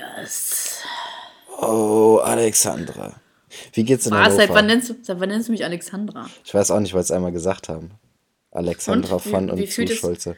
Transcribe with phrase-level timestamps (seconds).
[0.00, 0.82] Elias.
[1.60, 3.14] Oh, Alexandra.
[3.72, 4.36] Wie geht's in Was?
[4.36, 6.26] Seit wann, nennst du, seit wann nennst du mich Alexandra?
[6.44, 7.92] Ich weiß auch nicht, weil es einmal gesagt haben.
[8.50, 9.24] Alexandra Und?
[9.26, 10.36] Wie- von und wie zu fühlt es- Schulze.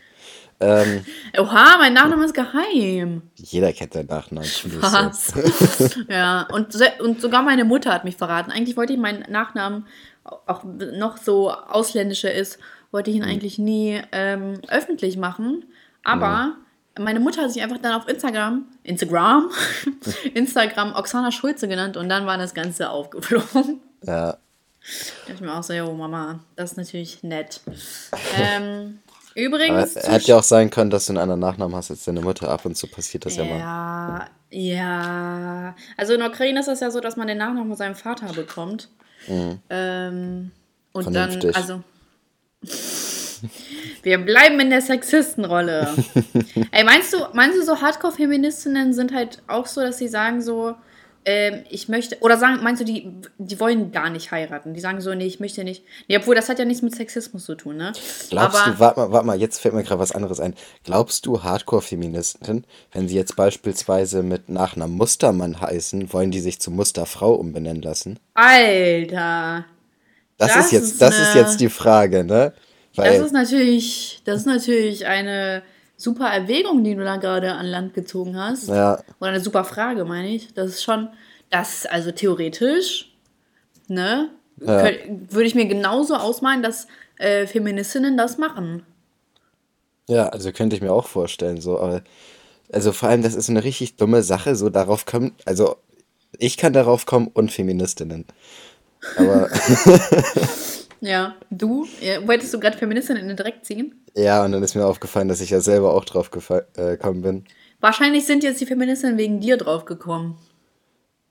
[0.61, 1.05] Ähm,
[1.39, 3.23] Oha, mein Nachname ist geheim.
[3.37, 4.49] jeder kennt deinen Nachnamen.
[4.81, 5.33] Was?
[6.09, 8.51] ja, und, und sogar meine Mutter hat mich verraten.
[8.51, 9.87] Eigentlich wollte ich meinen Nachnamen,
[10.25, 12.59] auch noch so ausländischer ist,
[12.91, 15.65] wollte ich ihn eigentlich nie ähm, öffentlich machen.
[16.03, 16.57] Aber
[16.99, 19.51] meine Mutter hat sich einfach dann auf Instagram, Instagram,
[20.35, 23.81] Instagram Oksana Schulze genannt und dann war das Ganze aufgeflogen.
[24.05, 24.39] Ja,
[25.27, 27.61] Da ich mir auch so, jo, Mama, das ist natürlich nett.
[28.37, 29.01] Ähm,
[29.35, 29.97] aber übrigens.
[29.97, 32.49] hätte ja auch sein können, dass du einen anderen Nachnamen hast als deine Mutter.
[32.49, 33.59] Ab und zu passiert das ja, mal.
[33.59, 35.77] Ja, ja.
[35.97, 38.33] Also in der Ukraine ist es ja so, dass man den Nachnamen von seinem Vater
[38.33, 38.89] bekommt.
[39.29, 40.51] Ähm,
[40.93, 41.53] und Vernünftig.
[41.53, 41.83] dann, also.
[44.03, 45.89] Wir bleiben in der Sexistenrolle.
[46.71, 50.75] Ey, meinst du, meinst du so Hardcore-Feministinnen sind halt auch so, dass sie sagen so,
[51.25, 54.73] ähm, ich möchte, oder sagen, meinst du, die, die wollen gar nicht heiraten?
[54.73, 55.85] Die sagen so, nee, ich möchte nicht.
[56.09, 57.93] Nee, obwohl, das hat ja nichts mit Sexismus zu tun, ne?
[58.31, 60.55] Glaubst Aber, du, warte mal, warte mal, jetzt fällt mir gerade was anderes ein.
[60.85, 66.71] Glaubst du, Hardcore-Feministinnen, wenn sie jetzt beispielsweise mit Nachnamen Mustermann heißen, wollen die sich zu
[66.71, 68.19] Musterfrau umbenennen lassen?
[68.33, 69.67] Alter.
[70.39, 72.55] Das, Das ist jetzt, ist das ist jetzt die Frage, ne?
[73.05, 75.63] Das ist natürlich, das ist natürlich eine
[75.97, 78.69] super Erwägung, die du da gerade an Land gezogen hast.
[78.69, 80.53] ja, Oder eine super Frage, meine ich.
[80.55, 81.09] Das ist schon,
[81.51, 83.13] das, also theoretisch,
[83.89, 84.83] ne, Ja.
[84.83, 86.87] könnt- würde ich mir genauso ausmalen, dass
[87.19, 88.85] äh, Feministinnen das machen.
[90.09, 92.03] ja, also könnte ich mir auch vorstellen, so, aber,
[92.73, 95.77] also vor allem, das ist eine richtig dumme Sache, so darauf kommen, also,
[96.39, 98.25] ich kann darauf kommen und Feministinnen.
[99.17, 99.49] Aber,
[101.01, 101.87] Ja, du?
[102.01, 103.95] Ja, wolltest du gerade Feministinnen in den Dreck ziehen?
[104.15, 107.45] ja, und dann ist mir aufgefallen, dass ich ja selber auch drauf äh, gekommen bin.
[107.81, 110.35] Wahrscheinlich sind jetzt die Feministinnen wegen dir draufgekommen.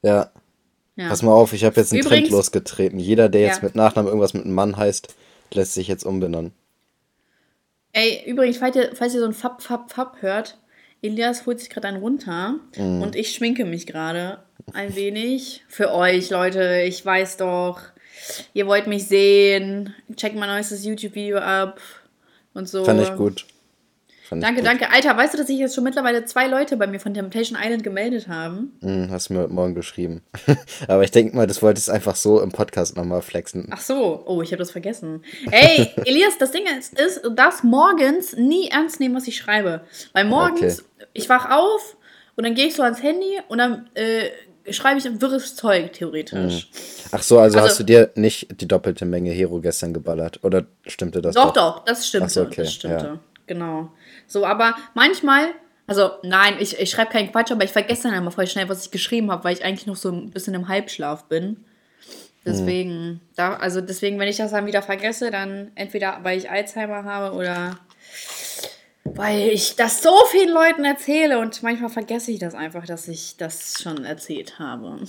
[0.03, 0.31] Ja,
[0.95, 1.09] Ja.
[1.09, 2.99] pass mal auf, ich habe jetzt einen Trend Übrigens- losgetreten.
[2.99, 3.65] Jeder, der jetzt Ja.
[3.65, 5.13] mit Nachnamen irgendwas mit einem Mann heißt,
[5.53, 6.53] lässt sich jetzt umbenennen.
[7.93, 10.57] Ey, übrigens, falls ihr, falls ihr so ein Fab, Fab, Fab hört,
[11.01, 13.01] Elias holt sich gerade einen runter Mhm.
[13.01, 14.39] und ich schminke mich gerade
[14.73, 15.63] ein wenig.
[15.67, 17.79] Für euch, Leute, ich weiß doch,
[18.53, 19.93] ihr wollt mich sehen.
[20.15, 21.79] Checkt mein neuestes YouTube-Video ab
[22.53, 22.83] und so.
[22.83, 23.45] Fand ich gut.
[24.27, 24.67] Fand ich Danke, gut.
[24.67, 24.91] danke.
[24.91, 27.83] Alter, weißt du, dass sich jetzt schon mittlerweile zwei Leute bei mir von Temptation Island
[27.83, 28.77] gemeldet haben?
[28.81, 30.21] Hm, hast du mir heute Morgen geschrieben.
[30.89, 33.69] Aber ich denke mal, das wolltest du einfach so im Podcast nochmal flexen.
[33.71, 35.23] Ach so, oh, ich habe das vergessen.
[35.49, 39.81] Ey, Elias, das Ding ist, ist, darfst morgens nie ernst nehmen, was ich schreibe.
[40.11, 40.83] Weil morgens,
[41.13, 41.95] ich wach auf
[42.35, 44.29] und dann gehe ich so ans Handy und dann äh,
[44.71, 46.69] schreibe ich wirres Zeug, theoretisch.
[47.11, 50.43] Ach so, also, Also- hast du dir nicht die doppelte Menge Hero gestern geballert?
[50.43, 52.25] Oder stimmte das Doch, doch, das stimmte.
[52.25, 53.05] Ach so, okay, das stimmte.
[53.05, 53.19] ja.
[53.47, 53.91] Genau.
[54.27, 55.47] So, aber manchmal,
[55.87, 58.85] also nein, ich, ich schreibe keinen Quatsch, aber ich vergesse dann immer voll schnell, was
[58.85, 61.63] ich geschrieben habe, weil ich eigentlich noch so ein bisschen im Halbschlaf bin.
[62.45, 67.03] Deswegen, da, also deswegen, wenn ich das dann wieder vergesse, dann entweder weil ich Alzheimer
[67.03, 67.77] habe oder
[69.15, 73.37] weil ich das so vielen Leuten erzähle und manchmal vergesse ich das einfach, dass ich
[73.37, 74.99] das schon erzählt habe.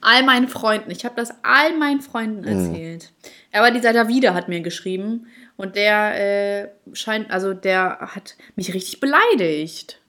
[0.00, 3.12] All meinen Freunden, ich habe das all meinen Freunden erzählt.
[3.52, 5.26] Aber dieser Davide hat mir geschrieben
[5.56, 10.00] und der äh, scheint, also der hat mich richtig beleidigt.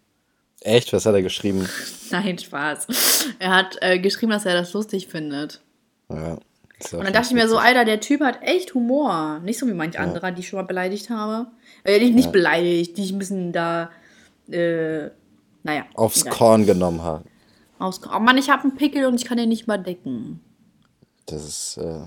[0.62, 0.94] Echt?
[0.94, 1.68] Was hat er geschrieben?
[2.12, 3.28] Nein, Spaß.
[3.40, 5.62] Er hat äh, geschrieben, dass er das lustig findet.
[6.10, 6.38] Ja.
[6.92, 7.58] ja Und dann dachte ich mir so.
[7.58, 9.40] Alter, der Typ hat echt Humor.
[9.40, 11.48] Nicht so wie manch anderer, die ich schon mal beleidigt habe.
[11.84, 13.90] Äh, nicht, nicht beleidigt, die ich ein bisschen da,
[14.50, 15.10] äh,
[15.64, 15.86] naja.
[15.96, 16.34] Aufs egal.
[16.34, 17.24] Korn genommen hat.
[17.80, 20.42] Aus oh Mann, ich habe einen Pickel und ich kann den nicht mal decken.
[21.26, 22.06] Das ist äh,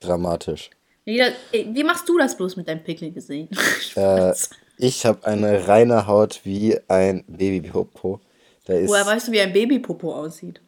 [0.00, 0.70] dramatisch.
[1.04, 3.48] Wie machst du das bloß mit deinem Pickel gesehen?
[3.96, 4.34] Äh,
[4.76, 8.20] ich habe eine reine Haut wie ein Babypopo.
[8.64, 10.60] Da ist, Woher weißt du, wie ein Babypopo aussieht?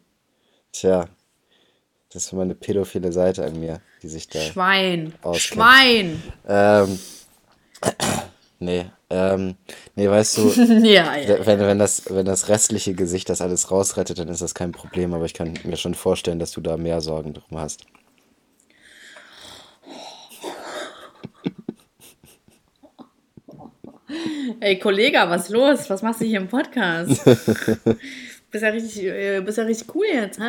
[0.71, 1.09] tja,
[2.11, 4.39] das ist meine pädophile Seite an mir, die sich da.
[4.39, 5.13] Schwein.
[5.21, 5.61] Auskennt.
[5.61, 6.23] Schwein.
[6.47, 6.99] Ähm,
[8.59, 9.55] nee, ähm,
[9.95, 10.49] nee, weißt du,
[10.83, 11.45] ja, ja.
[11.45, 15.13] wenn, wenn, das, wenn das restliche Gesicht das alles rausrettet, dann ist das kein Problem,
[15.13, 17.85] aber ich kann mir schon vorstellen, dass du da mehr Sorgen drum hast.
[24.59, 25.89] Ey, Kollege, was ist los?
[25.89, 27.21] Was machst du hier im Podcast?
[28.49, 30.43] bist ja richtig, äh, bist ja richtig cool jetzt, hä?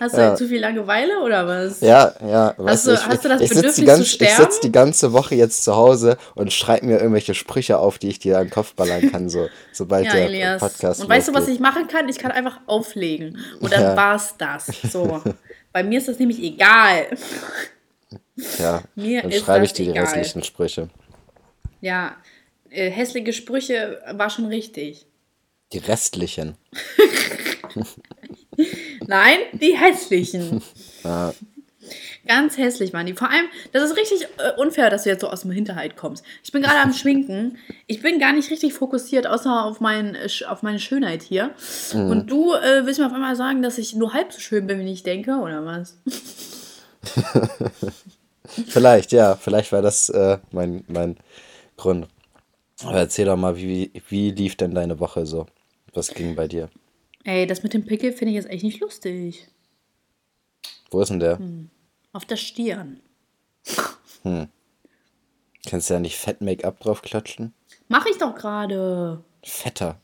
[0.00, 0.34] Hast du Ja.
[0.34, 1.80] zu viel Langeweile oder was?
[1.80, 2.54] Ja, ja.
[2.56, 4.36] Weißt du- ich, hast du das ich Bedürfnis ganze, zu Ich sterben?
[4.44, 8.18] sitze die ganze Woche jetzt zu Hause und schreibe mir irgendwelche Sprüche auf, die ich
[8.18, 10.60] dir an den Kopf ballern kann, so, sobald Ja, der Elias.
[10.60, 12.08] Podcast Und weißt du, was ich machen kann?
[12.08, 13.38] Ich kann einfach auflegen.
[13.60, 13.96] Und dann Ja.
[13.96, 14.66] war's das.
[14.90, 15.22] So.
[15.72, 17.06] Bei mir ist das nämlich egal.
[18.58, 20.04] Ja, Mir dann schreibe ich dir die egal.
[20.04, 20.88] restlichen Sprüche.
[21.80, 22.16] Ja,
[22.70, 25.06] äh, hässliche Sprüche war schon richtig.
[25.72, 26.56] Die restlichen.
[29.06, 30.62] Nein, die hässlichen.
[31.04, 31.32] Ja.
[32.26, 33.14] Ganz hässlich waren die.
[33.14, 36.24] Vor allem, das ist richtig äh, unfair, dass du jetzt so aus dem Hinterhalt kommst.
[36.42, 37.56] Ich bin gerade am Schminken.
[37.86, 40.16] Ich bin gar nicht richtig fokussiert, außer auf, mein,
[40.48, 41.54] auf meine Schönheit hier.
[41.94, 42.10] Mhm.
[42.10, 44.80] Und du äh, willst mir auf einmal sagen, dass ich nur halb so schön bin,
[44.80, 45.96] wie ich denke, oder was?
[48.66, 49.36] vielleicht, ja.
[49.36, 51.16] Vielleicht war das äh, mein, mein
[51.76, 52.08] Grund.
[52.82, 55.46] Aber erzähl doch mal, wie, wie lief denn deine Woche so?
[55.98, 56.70] Was ging bei dir?
[57.24, 59.48] Ey, das mit dem Pickel finde ich jetzt echt nicht lustig.
[60.92, 61.40] Wo ist denn der?
[61.40, 61.70] Hm.
[62.12, 63.00] Auf der Stirn.
[64.22, 64.46] Hm.
[65.68, 67.52] Kannst du ja nicht Fett-Make-up draufklatschen?
[67.88, 69.24] Mach ich doch gerade.
[69.42, 70.00] Fetter.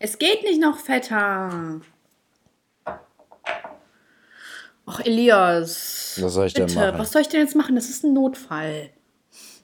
[0.00, 1.80] Es geht nicht noch fetter.
[4.86, 6.18] Ach, Elias.
[6.20, 6.98] Was soll ich bitte, denn machen?
[6.98, 7.76] Was soll ich denn jetzt machen?
[7.76, 8.90] Das ist ein Notfall.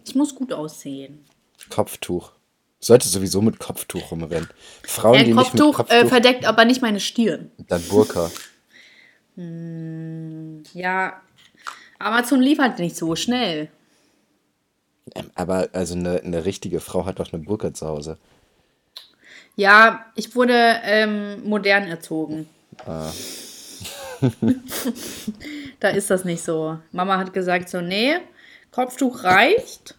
[0.04, 1.24] Ich muss gut aussehen.
[1.68, 2.35] Kopftuch.
[2.78, 4.48] Sollte sowieso mit Kopftuch rumrennen.
[4.82, 7.50] Frauen, äh, die Kopftuch, nicht mit Kopftuch äh, verdeckt aber nicht meine Stirn.
[7.68, 8.30] Dann Burka.
[9.34, 11.20] hm, ja,
[11.98, 13.70] Amazon liefert nicht so schnell.
[15.14, 18.18] Ähm, aber also eine, eine richtige Frau hat doch eine Burka zu Hause.
[19.54, 22.48] Ja, ich wurde ähm, modern erzogen.
[22.84, 23.10] Ah.
[25.80, 26.78] da ist das nicht so.
[26.92, 28.16] Mama hat gesagt so, nee,
[28.70, 29.96] Kopftuch reicht.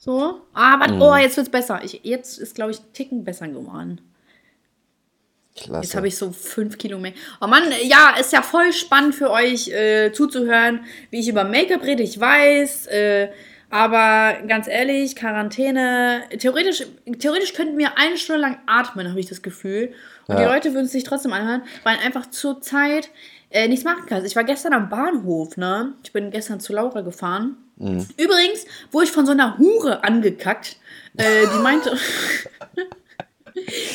[0.00, 0.40] So.
[0.54, 1.02] Ah, warte, mm.
[1.02, 1.80] oh, jetzt wird's besser.
[1.84, 4.00] Ich, jetzt ist, glaube ich, Ticken besser geworden.
[5.54, 5.82] Klasse.
[5.82, 7.12] Jetzt habe ich so fünf Kilo mehr.
[7.38, 11.82] Oh Mann, ja, ist ja voll spannend für euch äh, zuzuhören, wie ich über Make-up
[11.82, 12.02] rede.
[12.02, 13.28] Ich weiß, äh,
[13.68, 16.86] aber ganz ehrlich, Quarantäne, theoretisch,
[17.18, 19.92] theoretisch könnten wir eine Stunde lang atmen, habe ich das Gefühl.
[20.28, 20.40] Und ja.
[20.40, 23.10] die Leute würden es sich trotzdem anhören, weil einfach zur Zeit
[23.50, 24.26] äh, nichts machen kannst.
[24.26, 25.92] Ich war gestern am Bahnhof, ne?
[26.04, 27.58] Ich bin gestern zu Laura gefahren.
[27.80, 28.06] Mhm.
[28.16, 30.76] Übrigens wurde ich von so einer Hure angekackt.
[31.16, 31.96] Äh, die meinte.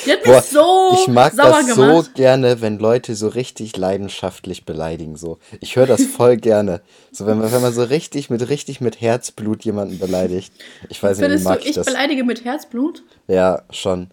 [0.06, 2.06] Die hat mich Boah, so ich mag sauer das gemacht.
[2.06, 5.16] so gerne, wenn Leute so richtig leidenschaftlich beleidigen.
[5.16, 6.82] So, ich höre das voll gerne.
[7.12, 10.54] So, wenn man, wenn man so richtig mit richtig mit Herzblut jemanden beleidigt.
[10.90, 11.86] Ich weiß nicht, wie mag du, ich das.
[11.86, 13.04] beleidige mit Herzblut?
[13.28, 14.12] Ja, schon.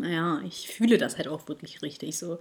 [0.00, 2.38] Naja, ich fühle das halt auch wirklich richtig so.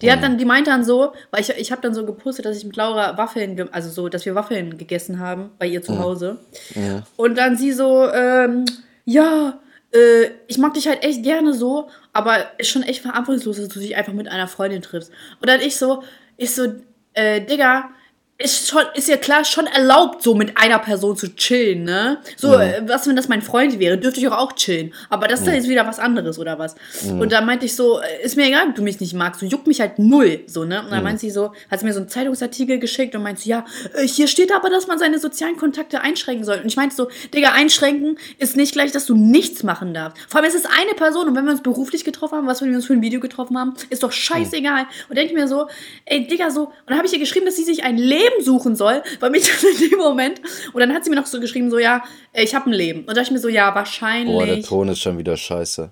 [0.00, 2.56] Die hat dann, die meint dann so, weil ich, ich habe dann so gepostet, dass
[2.56, 6.38] ich mit Laura Waffeln, also so, dass wir Waffeln gegessen haben bei ihr zu Hause.
[6.74, 7.02] Ja.
[7.16, 8.64] Und dann sie so, ähm,
[9.04, 9.58] ja,
[9.92, 13.80] äh, ich mag dich halt echt gerne so, aber ist schon echt verantwortungslos, dass du
[13.80, 15.10] dich einfach mit einer Freundin triffst.
[15.40, 16.04] Und dann ich so,
[16.36, 16.74] ich so,
[17.14, 17.90] äh, Digga,
[18.40, 22.18] ist schon, ist ja klar schon erlaubt, so mit einer Person zu chillen, ne?
[22.36, 22.62] So, ja.
[22.62, 24.94] äh, was, wenn das mein Freund wäre, dürfte ich auch auch chillen.
[25.10, 25.52] Aber das ja.
[25.52, 26.74] ist wieder was anderes, oder was?
[27.04, 27.12] Ja.
[27.12, 29.46] Und da meinte ich so, äh, ist mir egal, ob du mich nicht magst, du
[29.46, 30.82] juckt mich halt null, so, ne?
[30.82, 33.50] Und dann meint sie so, hat sie mir so einen Zeitungsartikel geschickt und meint sie,
[33.50, 33.64] ja,
[33.94, 36.60] äh, hier steht aber, dass man seine sozialen Kontakte einschränken soll.
[36.60, 40.18] Und ich meinte so, Digga, einschränken ist nicht gleich, dass du nichts machen darfst.
[40.28, 42.74] Vor allem, es ist eine Person und wenn wir uns beruflich getroffen haben, was wir
[42.74, 44.86] uns für ein Video getroffen haben, ist doch scheißegal.
[45.08, 45.66] Und denke ich mir so,
[46.06, 48.76] ey, Digga, so, und dann habe ich ihr geschrieben, dass sie sich ein Leben suchen
[48.76, 50.40] soll, weil mich das in dem Moment.
[50.72, 53.00] Und dann hat sie mir noch so geschrieben, so, ja, äh, ich habe ein Leben.
[53.00, 54.36] Und da dachte ich mir so, ja, wahrscheinlich.
[54.36, 55.90] Boah, der Ton ist schon wieder scheiße.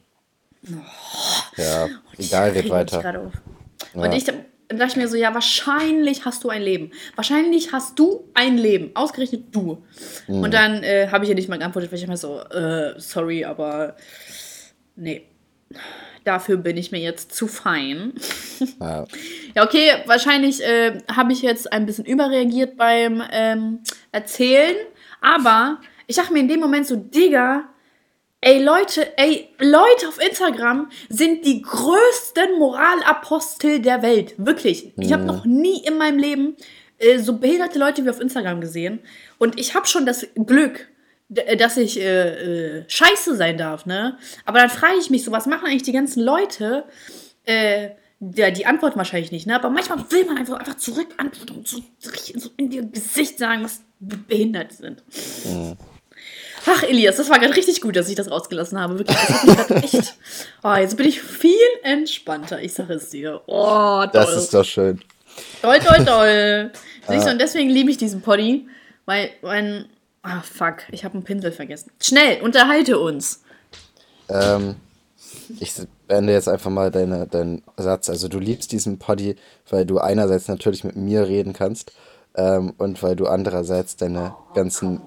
[0.71, 1.61] Oh.
[1.61, 3.31] Ja, egal, geht weiter.
[3.95, 4.13] Und ja.
[4.13, 6.91] ich dann dachte ich mir so, ja, wahrscheinlich hast du ein Leben.
[7.17, 8.91] Wahrscheinlich hast du ein Leben.
[8.95, 9.83] Ausgerechnet du.
[10.27, 10.43] Mhm.
[10.43, 13.47] Und dann äh, habe ich ihr nicht mal geantwortet, weil ich mir so, äh, sorry,
[13.47, 13.97] aber
[14.95, 15.28] nee
[16.25, 18.13] dafür bin ich mir jetzt zu fein.
[18.81, 19.05] Ja,
[19.55, 24.75] ja okay, wahrscheinlich äh, habe ich jetzt ein bisschen überreagiert beim ähm, Erzählen,
[25.21, 27.69] aber ich dachte mir in dem Moment so, Digga,
[28.41, 34.35] ey Leute, ey, Leute auf Instagram sind die größten Moralapostel der Welt.
[34.39, 34.93] Wirklich.
[34.97, 36.57] Ich habe noch nie in meinem Leben
[36.99, 39.01] äh, so behinderte Leute wie auf Instagram gesehen.
[39.39, 40.89] Und ich habe schon das Glück,
[41.29, 44.19] dass ich äh, äh, scheiße sein darf, ne?
[44.45, 46.85] Aber dann frage ich mich so, was machen eigentlich die ganzen Leute?
[47.45, 49.55] Äh, der, die antworten wahrscheinlich nicht, ne?
[49.55, 53.63] Aber manchmal will man einfach, einfach zurück antworten und so, so in ihr Gesicht sagen,
[53.63, 55.03] was behindert sind.
[55.45, 55.77] Mhm.
[56.67, 58.99] Ach, Elias, das war gerade richtig gut, dass ich das rausgelassen habe.
[58.99, 60.15] Wirklich, das hat echt.
[60.65, 63.41] Oh, jetzt bin ich viel entspannter, ich sage es dir.
[63.47, 64.11] Oh, toll.
[64.13, 65.01] Das ist doch schön.
[65.63, 66.73] Toll, toll, toll.
[67.09, 68.67] Siehst du, und deswegen liebe ich diesen Poddy,
[69.07, 69.87] weil mein
[70.29, 71.91] Ah, fuck, ich habe einen Pinsel vergessen.
[72.03, 73.41] Schnell, unterhalte uns.
[74.29, 74.77] Ähm,
[75.59, 75.73] ich
[76.07, 78.11] beende jetzt einfach mal deine, deinen Satz.
[78.11, 79.37] Also du liebst diesen Poddy,
[79.71, 81.93] weil du einerseits natürlich mit mir reden kannst
[82.35, 85.01] ähm, und weil du andererseits deine ganzen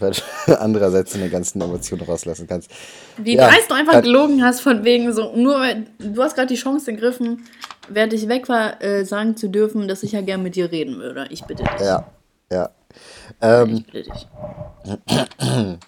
[0.00, 0.12] weil
[0.46, 2.72] du andererseits deine ganzen Emotionen rauslassen kannst.
[3.18, 6.48] Wie ja, dreist du einfach gelogen hast, von wegen so, nur weil du hast gerade
[6.48, 7.46] die Chance ergriffen,
[7.88, 10.98] während ich weg war, äh, sagen zu dürfen, dass ich ja gern mit dir reden
[10.98, 11.26] würde.
[11.30, 11.80] Ich bitte dich.
[11.80, 12.06] Ja,
[12.50, 12.70] ja.
[13.40, 13.84] Ähm,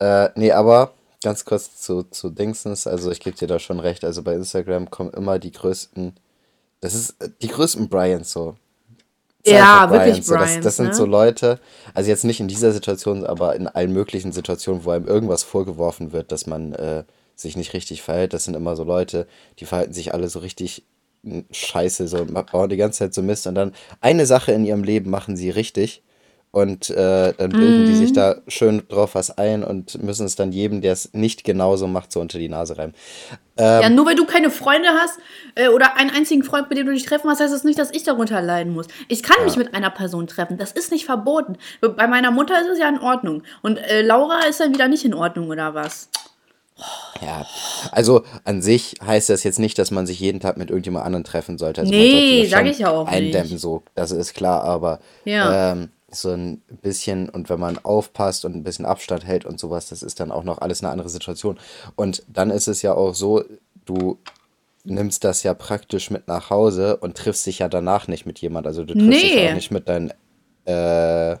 [0.00, 4.04] äh, nee, aber ganz kurz zu, zu Dingsens, also ich gebe dir da schon recht,
[4.04, 6.14] also bei Instagram kommen immer die größten,
[6.80, 8.56] das ist äh, die größten Bryans so.
[9.46, 10.94] Ja, Cypher wirklich so, das, Bryans, das sind ne?
[10.94, 11.60] so Leute,
[11.94, 16.12] also jetzt nicht in dieser Situation, aber in allen möglichen Situationen, wo einem irgendwas vorgeworfen
[16.12, 17.04] wird, dass man äh,
[17.36, 19.26] sich nicht richtig verhält, das sind immer so Leute,
[19.58, 20.84] die verhalten sich alle so richtig
[21.50, 25.10] scheiße, so bauen die ganze Zeit so Mist und dann eine Sache in ihrem Leben
[25.10, 26.02] machen sie richtig
[26.52, 28.14] und äh, dann bilden die sich Mhm.
[28.14, 32.10] da schön drauf was ein und müssen es dann jedem, der es nicht genauso macht,
[32.10, 32.92] so unter die Nase reiben.
[33.56, 35.18] Ja, Ähm, nur weil du keine Freunde hast
[35.54, 37.92] äh, oder einen einzigen Freund, mit dem du dich treffen hast, heißt das nicht, dass
[37.92, 38.86] ich darunter leiden muss.
[39.06, 40.56] Ich kann mich ja, mit einer Person treffen.
[40.58, 41.56] Das ist nicht verboten.
[41.82, 43.42] Bei meiner Mutter ist es ja in Ordnung.
[43.62, 46.08] Und äh, Laura ist dann wieder nicht in Ordnung, oder was?
[47.22, 47.46] Ja,
[47.92, 51.24] also an sich heißt das jetzt nicht, dass man sich jeden Tag mit irgendjemand anderen
[51.24, 51.82] treffen sollte.
[51.82, 53.60] Also Nee, schon ich ja auch eindämmen, nicht.
[53.60, 55.72] so, das ist klar, aber Ja.
[55.72, 59.88] ähm, so ein bisschen und wenn man aufpasst und ein bisschen Abstand hält und sowas,
[59.90, 61.58] das ist dann auch noch alles eine andere Situation.
[61.94, 63.44] Und dann ist es ja auch so,
[63.84, 64.18] du
[64.84, 68.66] nimmst das ja praktisch mit nach Hause und triffst dich ja danach nicht mit jemand.
[68.66, 70.12] Also du triffst dich ja auch Nee, nicht mit deinen
[70.64, 71.36] äh,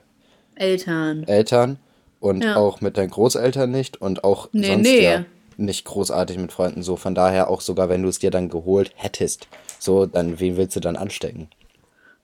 [0.54, 1.24] Eltern.
[1.24, 1.78] Eltern
[2.20, 2.56] und Ja.
[2.56, 5.24] auch mit deinen Großeltern nicht und auch Nee, sonst ja nee.
[5.56, 6.82] nicht großartig mit Freunden.
[6.82, 9.48] So, von daher auch sogar, wenn du es dir dann geholt hättest,
[9.78, 11.48] so, dann wen willst du dann anstecken?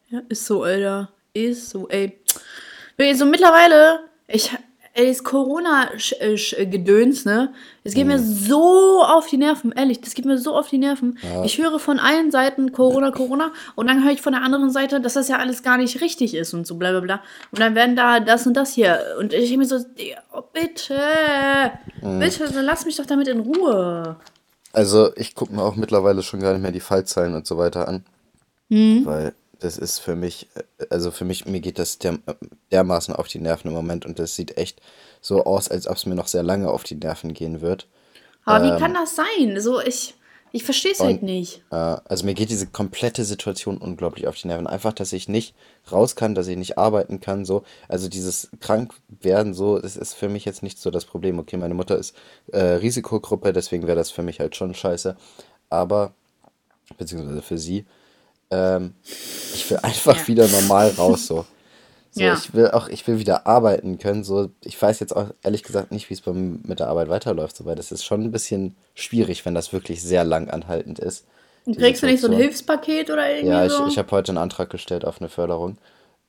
[0.09, 1.11] Ja, ist so, Alter.
[1.35, 2.19] Ist so, ey.
[2.97, 4.51] Ey, So mittlerweile, ich,
[4.97, 7.53] ey, das Corona-Gedöns, ne?
[7.85, 8.25] Es geht mir Mhm.
[8.25, 11.19] so auf die Nerven, ehrlich, das geht mir so auf die Nerven.
[11.23, 14.71] Ja, Ich höre von allen Seiten Corona, Corona und dann höre ich von der anderen
[14.71, 17.21] Seite, dass das ja alles gar nicht richtig ist und so bla bla bla.
[17.53, 18.99] Und dann werden da das und das hier.
[19.21, 19.77] Und ich denke mir so,
[20.33, 20.99] oh, bitte,
[22.03, 22.19] mhm.
[22.19, 24.17] bitte, dann lass mich doch damit in Ruhe.
[24.73, 27.89] Also ich gucke mir auch mittlerweile schon gar nicht mehr die Fallzahlen und so weiter
[27.89, 28.05] an,
[28.71, 29.03] Hm?
[29.07, 32.19] weil das ist für mich, äh, also für mich, mir geht das der,
[32.73, 34.81] dermaßen auf die Nerven im Moment und das sieht echt
[35.21, 37.89] so aus, als ob es mir noch sehr lange auf die Nerven gehen wird.
[38.45, 39.61] Aber wie kann Ähm, das sein?
[39.61, 40.15] So, ich,
[40.53, 41.65] ich verstehe es halt nicht.
[41.71, 44.67] äh, also mir geht diese komplette Situation unglaublich auf die Nerven.
[44.67, 45.55] Einfach, dass ich nicht
[45.91, 47.65] raus kann, dass ich nicht arbeiten kann, so.
[47.89, 51.39] Also dieses Krankwerden, so, das ist für mich jetzt nicht so das Problem.
[51.39, 52.15] Okay, meine Mutter ist
[52.53, 55.17] äh, Risikogruppe, deswegen wäre das für mich halt schon scheiße.
[55.71, 56.15] Aber,
[56.99, 57.87] beziehungsweise für sie,
[58.51, 58.95] ähm,
[59.55, 60.29] ich will einfach Ja.
[60.29, 61.45] wieder normal raus, so.
[62.11, 62.33] So, Ja.
[62.35, 64.25] ich will auch, ich will wieder arbeiten können.
[64.25, 67.67] So, ich weiß jetzt auch ehrlich gesagt nicht, wie es mit der Arbeit weiterläuft, so,
[67.67, 71.27] weil das ist schon ein bisschen schwierig, wenn das wirklich sehr lang anhaltend ist,
[71.67, 72.35] Und kriegst du nicht so ein.
[72.39, 73.87] Hilfspaket oder Ja, irgendwie ich, so?
[73.89, 75.77] ich habe heute einen Antrag gestellt auf eine Förderung.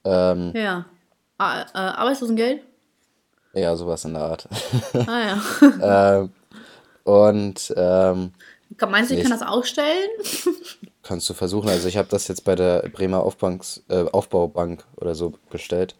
[0.04, 0.86] Ähm, Ja.
[1.38, 2.62] Ah, äh, Arbeitslosengeld?
[3.54, 4.48] ja, sowas in der Art.
[5.08, 5.40] Ah
[5.82, 6.20] ja.
[6.20, 6.32] ähm,
[7.06, 8.34] und ähm,
[8.76, 10.10] Kann- Meinst du, ich kann ich, das ausstellen?
[11.08, 11.70] kannst du versuchen.
[11.70, 15.96] Also ich habe das jetzt bei der Bremer Aufbanks, äh, Aufbaubank oder so bestellt.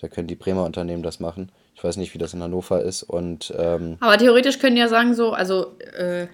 [0.00, 1.52] Da können die Bremer Unternehmen das machen.
[1.74, 3.02] Ich weiß nicht, wie das in Hannover ist.
[3.02, 6.26] Und ähm, Aber theoretisch können die ja sagen so, also, äh,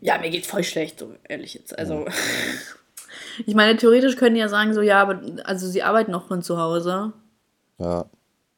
[0.00, 1.78] ja, mir geht's voll schlecht, so ehrlich jetzt.
[1.78, 2.06] Also,
[3.46, 6.42] ich meine, theoretisch können die ja sagen so, ja, aber, also sie arbeiten noch von
[6.42, 7.12] zu Hause.
[7.78, 8.06] ja,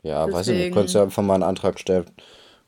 [0.03, 0.73] ja, weiß ich nicht.
[0.73, 2.07] Könntest du Deswegen, einfach mal einen Antrag stellen,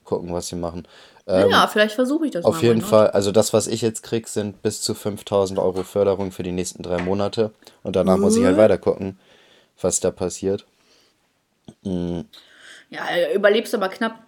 [0.04, 0.86] gucken, was sie machen.
[1.26, 2.82] Ähm, naja, vielleicht versuche ich das auf mal, jeden?
[2.82, 6.52] Fall, also das, was ich jetzt krieg, sind bis zu 5000 Euro Förderung für die
[6.52, 7.52] nächsten drei Monate.
[7.82, 8.58] Und danach muss ich halt Äh?
[8.58, 9.18] weiter gucken,
[9.80, 10.66] was da passiert.
[11.84, 12.22] Mm,
[12.90, 14.18] Ja, überlebst aber knapp.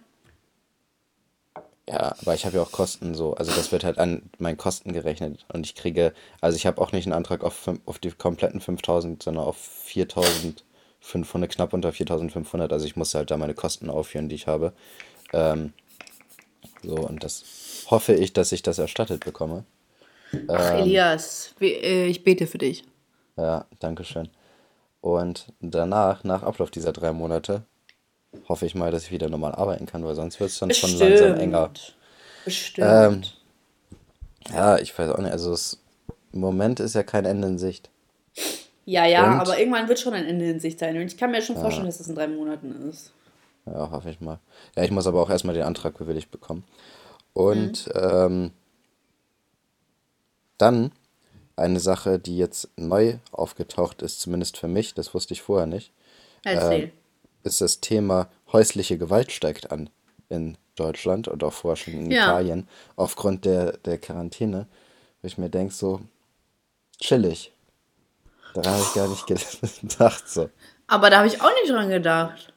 [1.87, 3.35] Ja, aber ich habe ja auch Kosten so.
[3.35, 5.45] Also das wird halt an meinen Kosten gerechnet.
[5.53, 9.21] Und ich kriege, also ich habe auch nicht einen Antrag auf, auf die kompletten 5000,
[9.21, 12.73] sondern auf 4500, knapp unter 4500.
[12.73, 14.73] Also ich muss halt da meine Kosten aufführen, die ich habe.
[15.33, 15.73] Ähm,
[16.83, 17.43] so, und das
[17.89, 19.63] hoffe ich, dass ich das erstattet bekomme.
[20.47, 22.83] Ach, Ähm, Elias, äh, ich bete für dich.
[23.37, 24.29] ja, danke schön.
[25.01, 27.63] Und danach, nach Ablauf dieser drei Monate,
[28.49, 30.97] hoffe ich mal, dass ich wieder normal arbeiten kann, weil sonst wird es dann schon
[30.97, 31.71] langsam enger.
[32.43, 32.87] Bestimmt.
[32.87, 33.21] Ähm,
[34.53, 35.31] ja, ich weiß auch nicht.
[35.31, 35.79] Also es,
[36.33, 37.89] im Moment ist ja kein Ende in Sicht.
[38.85, 40.95] Ja, ja, Und, aber irgendwann wird schon ein Ende in Sicht sein.
[40.95, 43.11] Und ich kann mir schon vorstellen, ja, dass das in drei Monaten ist.
[43.65, 44.39] Ja, hoffe ich mal.
[44.75, 46.63] Ja, ich muss aber auch erstmal den Antrag bewilligt bekommen.
[47.35, 47.41] Mhm.
[47.41, 48.51] Und ähm,
[50.57, 50.91] dann
[51.55, 55.91] eine Sache, die jetzt neu aufgetaucht ist, zumindest für mich, das wusste ich vorher nicht,
[56.43, 56.91] Erzähl.
[57.43, 59.89] ist das Thema häusliche Gewalt steigt an
[60.29, 62.23] in Deutschland und auch vorher schon in Ja.
[62.25, 64.67] Italien aufgrund der, der Quarantäne,
[65.21, 66.01] wo ich mir denke, so
[66.99, 67.51] chillig.
[68.53, 69.27] Daran habe ich gar nicht
[69.81, 70.49] gedacht, so.
[70.87, 72.53] Aber da habe ich auch nicht dran gedacht.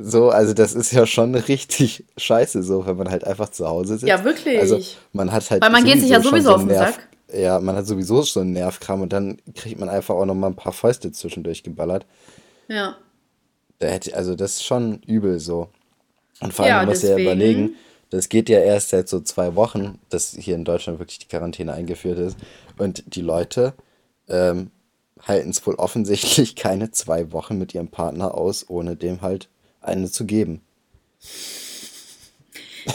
[0.00, 3.98] So, also das ist ja schon richtig scheiße, so, wenn man halt einfach zu Hause
[4.06, 4.32] Ja, sitzt.
[4.60, 4.96] Also wirklich.
[5.12, 7.08] man hat halt Weil man geht sich ja sowieso so auf den Nerv, Sack.
[7.34, 10.46] ja, man hat sowieso schon einen Nervkram und dann kriegt man einfach auch noch mal
[10.46, 12.06] ein paar Fäuste zwischendurch geballert.
[12.68, 12.96] Ja.
[13.80, 15.68] Da hätte, also das ist schon übel so.
[16.40, 17.74] Und vor allem, Ja, musst dir ja überlegen,
[18.10, 21.72] das geht ja erst seit so zwei Wochen, dass hier in Deutschland wirklich die Quarantäne
[21.72, 22.36] eingeführt ist.
[22.76, 23.74] Und die Leute
[24.28, 24.70] ähm,
[25.26, 29.48] halten es wohl offensichtlich keine zwei Wochen mit ihrem Partner aus, ohne dem halt
[29.88, 30.62] eine zu geben.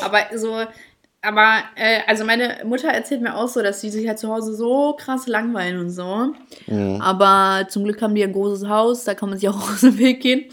[0.02, 0.66] Aber so,
[1.26, 4.54] aber, äh, also meine Mutter erzählt mir auch so, dass sie sich halt zu Hause
[4.54, 6.34] so krass langweilen und so.
[6.68, 7.00] Mhm.
[7.02, 9.98] Aber zum Glück haben die ein großes Haus, da kann man sich auch aus dem
[9.98, 10.46] Weg gehen.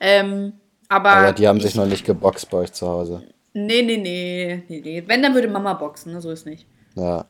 [0.00, 0.52] Ähm,
[0.88, 3.22] aber, aber die haben sich noch nicht geboxt bei euch zu Hause.
[3.52, 5.02] Nee, nee, nee, nee, nee.
[5.04, 6.20] Wenn, dann würde Mama boxen, ne?
[6.20, 6.66] so ist nicht.
[6.94, 7.24] Ja.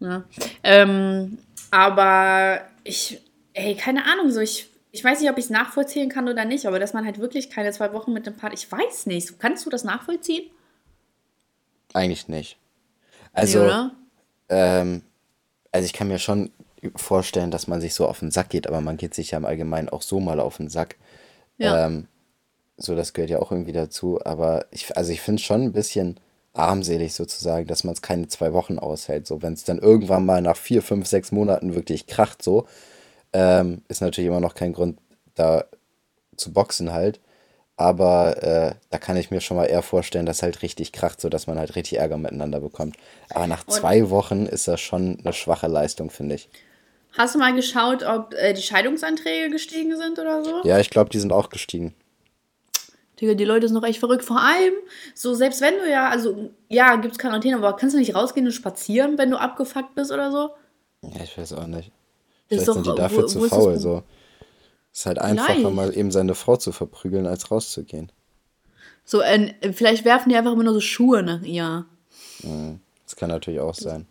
[0.00, 0.24] ja.
[0.64, 1.38] Ähm,
[1.70, 3.20] aber ich,
[3.54, 6.66] ey, keine Ahnung, so ich, ich weiß nicht, ob ich es nachvollziehen kann oder nicht,
[6.66, 9.66] aber dass man halt wirklich keine zwei Wochen mit dem Partner, ich weiß nicht, kannst
[9.66, 10.50] du das nachvollziehen?
[11.92, 12.58] Eigentlich nicht.
[13.32, 13.90] Also, nee,
[14.48, 15.02] ähm,
[15.72, 16.50] also ich kann mir schon
[16.96, 19.44] vorstellen, dass man sich so auf den Sack geht, aber man geht sich ja im
[19.44, 20.96] Allgemeinen auch so mal auf den Sack.
[21.58, 21.86] Ja.
[21.86, 22.06] Ähm,
[22.76, 24.20] so, das gehört ja auch irgendwie dazu.
[24.24, 26.20] Aber ich, also ich finde es schon ein bisschen
[26.54, 29.26] armselig sozusagen, dass man es keine zwei Wochen aushält.
[29.26, 32.66] So, wenn es dann irgendwann mal nach vier, fünf, sechs Monaten wirklich kracht, so,
[33.32, 34.98] ähm, ist natürlich immer noch kein Grund,
[35.34, 35.64] da
[36.36, 37.20] zu boxen halt.
[37.76, 41.46] Aber äh, da kann ich mir schon mal eher vorstellen, dass halt richtig kracht, sodass
[41.46, 42.96] man halt richtig Ärger miteinander bekommt.
[43.30, 46.48] Aber nach Und zwei Wochen ist das schon eine schwache Leistung, finde ich.
[47.16, 50.62] Hast du mal geschaut, ob äh, die Scheidungsanträge gestiegen sind oder so?
[50.64, 51.94] Ja, ich glaube, die sind auch gestiegen.
[53.20, 54.24] Digga, die Leute sind noch echt verrückt.
[54.24, 54.74] Vor allem,
[55.14, 58.46] so selbst wenn du ja, also ja, gibt es Quarantäne, aber kannst du nicht rausgehen
[58.46, 60.50] und spazieren, wenn du abgefuckt bist oder so?
[61.02, 61.92] Ja, ich weiß auch nicht.
[62.48, 63.74] Vielleicht sind die dafür wo, zu wo faul.
[63.74, 64.02] Ist so.
[64.92, 65.74] Ist halt einfacher, Nein.
[65.74, 68.10] mal eben seine Frau zu verprügeln, als rauszugehen.
[69.04, 71.86] So, äh, vielleicht werfen die einfach immer nur so Schuhe nach ihr.
[72.42, 72.80] Mhm.
[73.04, 74.06] Das kann natürlich auch sein.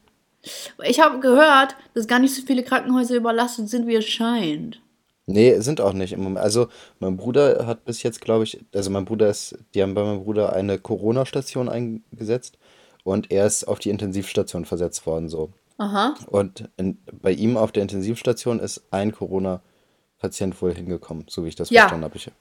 [0.84, 4.82] Ich habe gehört, dass gar nicht so viele Krankenhäuser überlastet sind, wie es scheint.
[5.25, 6.39] Nee, sind auch nicht im Moment.
[6.39, 10.03] Also, mein Bruder hat bis jetzt, glaube ich, also mein Bruder ist, die haben bei
[10.03, 12.58] meinem Bruder eine Corona-Station eingesetzt
[13.03, 15.50] und er ist auf die Intensivstation versetzt worden, so.
[15.77, 16.15] Aha.
[16.27, 21.55] Und in, bei ihm auf der Intensivstation ist ein Corona-Patient wohl hingekommen, so wie ich
[21.55, 21.81] das ja.
[21.81, 22.18] verstanden habe.
[22.18, 22.31] Ich,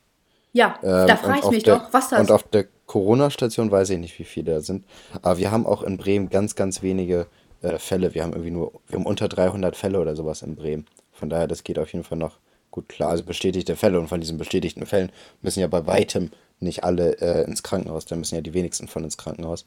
[0.53, 3.90] ja, ähm, da frage ich mich der, doch, was das Und auf der Corona-Station weiß
[3.90, 4.87] ich nicht, wie viele da sind.
[5.20, 7.27] Aber wir haben auch in Bremen ganz, ganz wenige
[7.61, 8.14] äh, Fälle.
[8.14, 10.87] Wir haben irgendwie nur, wir haben unter 300 Fälle oder sowas in Bremen.
[11.12, 12.38] Von daher, das geht auf jeden Fall noch
[12.77, 16.85] Gut, klar, also bestätigte Fälle und von diesen bestätigten Fällen müssen ja bei weitem nicht
[16.85, 19.64] alle äh, ins Krankenhaus, da müssen ja die wenigsten von ins Krankenhaus.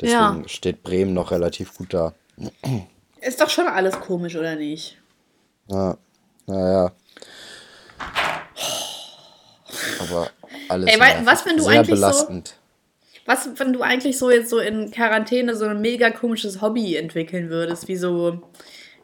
[0.00, 0.48] Deswegen ja.
[0.48, 2.14] steht Bremen noch relativ gut da.
[3.20, 4.98] Ist doch schon alles komisch, oder nicht?
[5.68, 5.96] Ja,
[6.46, 6.92] naja.
[10.00, 10.30] Aber
[10.68, 12.48] alles Ey, weil, was, wenn du sehr eigentlich belastend.
[12.48, 12.54] So,
[13.26, 17.50] was, wenn du eigentlich so jetzt so in Quarantäne so ein mega komisches Hobby entwickeln
[17.50, 18.40] würdest, wie so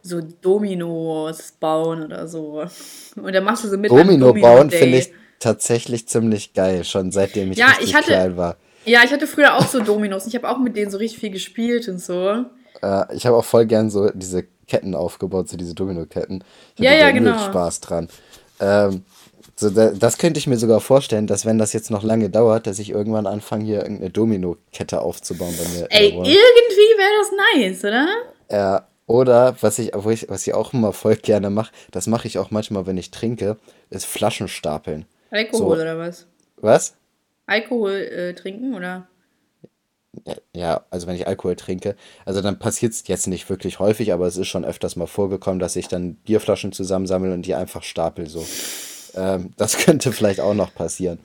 [0.05, 2.62] so Dominos bauen oder so.
[3.16, 7.11] Und dann machst du so mit Domino, Domino bauen finde ich tatsächlich ziemlich geil, schon
[7.11, 8.57] seitdem ich ja, ich hatte, klein war.
[8.85, 10.27] Ja, ich hatte früher auch so Dominos.
[10.27, 12.44] Ich habe auch mit denen so richtig viel gespielt und so.
[12.83, 16.43] Äh, ich habe auch voll gern so diese Ketten aufgebaut, so diese Domino-Ketten.
[16.79, 17.39] Ja, ja, genau.
[17.39, 18.09] Spaß dran.
[18.61, 19.05] Ähm,
[19.57, 22.79] so, das könnte ich mir sogar vorstellen, dass wenn das jetzt noch lange dauert, dass
[22.79, 25.87] ich irgendwann anfange, hier irgendeine Domino-Kette aufzubauen bei mir.
[25.91, 26.29] Ey, irgendwie
[26.99, 28.09] wäre das nice, oder?
[28.51, 32.27] Ja, oder was ich, wo ich, was ich auch immer voll gerne mache, das mache
[32.27, 33.59] ich auch manchmal, wenn ich trinke,
[33.91, 35.05] ist Flaschen stapeln.
[35.31, 35.83] Alkohol so.
[35.83, 36.27] oder was?
[36.57, 36.97] Was?
[37.47, 39.07] Alkohol äh, trinken oder?
[40.55, 44.27] Ja, also wenn ich Alkohol trinke, also dann passiert es jetzt nicht wirklich häufig, aber
[44.27, 48.29] es ist schon öfters mal vorgekommen, dass ich dann Bierflaschen zusammensammle und die einfach stapel
[48.29, 48.44] so.
[49.14, 51.18] Ähm, das könnte vielleicht auch noch passieren.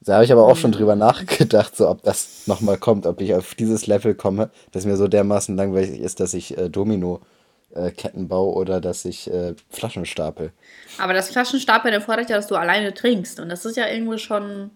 [0.00, 3.34] Da habe ich aber auch schon drüber nachgedacht, so ob das nochmal kommt, ob ich
[3.34, 8.26] auf dieses Level komme, das mir so dermaßen langweilig ist, dass ich äh, Domino-Ketten äh,
[8.26, 10.52] baue oder dass ich äh, Flaschen stapel.
[10.98, 14.70] Aber das Flaschenstapeln erfordert ja, dass du alleine trinkst und das ist ja irgendwo schon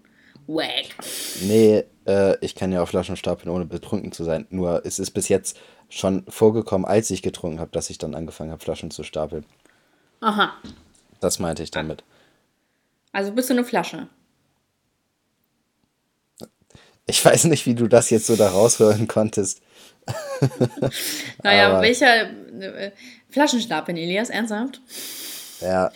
[0.49, 0.87] wack.
[1.43, 4.47] Nee, äh, ich kann ja auch Flaschen stapeln, ohne betrunken zu sein.
[4.51, 5.57] Nur es ist bis jetzt
[5.89, 9.45] schon vorgekommen, als ich getrunken habe, dass ich dann angefangen habe, Flaschen zu stapeln.
[10.21, 10.55] Aha.
[11.21, 12.03] Das meinte ich damit.
[13.13, 14.09] Also bist du eine Flasche?
[17.07, 19.63] Ich weiß nicht, wie du das jetzt so da raushören konntest.
[21.43, 22.31] naja, Aber, welcher
[22.61, 22.93] äh,
[23.31, 24.81] Flaschenstapel, Elias, ernsthaft?
[25.61, 25.91] Ja.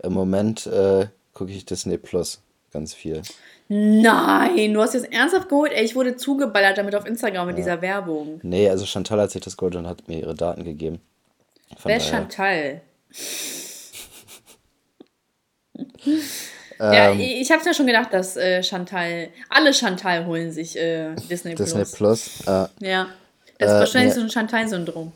[0.02, 2.40] Im Moment äh, gucke ich Disney Plus
[2.72, 3.22] ganz viel.
[3.68, 5.72] Nein, du hast jetzt ernsthaft geholt?
[5.72, 7.64] Ey, ich wurde zugeballert damit auf Instagram mit ja.
[7.64, 8.40] dieser Werbung.
[8.42, 11.00] Nee, also Chantal hat sich das geholt und hat mir ihre Daten gegeben.
[11.76, 12.80] Von Wer ist Chantal?
[16.78, 21.14] ja, ähm, ich hab's ja schon gedacht, dass äh, Chantal, alle Chantal holen sich äh,
[21.30, 21.74] Disney Plus.
[21.74, 23.08] Disney Plus, äh, Ja.
[23.58, 24.20] Das ist Äh, wahrscheinlich nee.
[24.20, 25.12] so ein Chantal-Syndrom.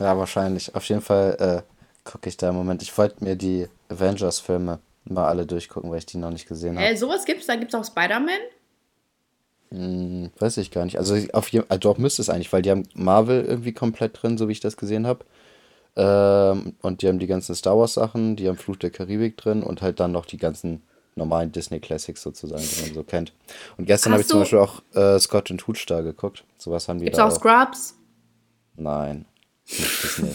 [0.00, 0.74] Ja, wahrscheinlich.
[0.74, 2.82] Auf jeden Fall äh, gucke ich da im Moment.
[2.82, 6.88] Ich wollte mir die Avengers-Filme mal alle durchgucken, weil ich die noch nicht gesehen habe.
[6.88, 8.40] Äh, sowas gibt's, da gibt's auch Spider-Man.
[9.70, 10.98] Hm, weiß ich gar nicht.
[10.98, 14.38] Also auf jeden also doch müsste es eigentlich, weil die haben Marvel irgendwie komplett drin,
[14.38, 15.24] so wie ich das gesehen habe.
[15.96, 19.62] Ähm, und die haben die ganzen Star Wars Sachen, die haben Fluch der Karibik drin
[19.62, 20.82] und halt dann noch die ganzen
[21.16, 23.32] normalen Disney Classics sozusagen, die man so kennt.
[23.76, 26.44] Und gestern habe ich zum Beispiel auch äh, Scott und Hooch da geguckt.
[26.58, 27.94] Sowas haben die Gibt's da auch Scrubs.
[28.76, 29.26] Nein.
[29.66, 30.34] Nicht Disney.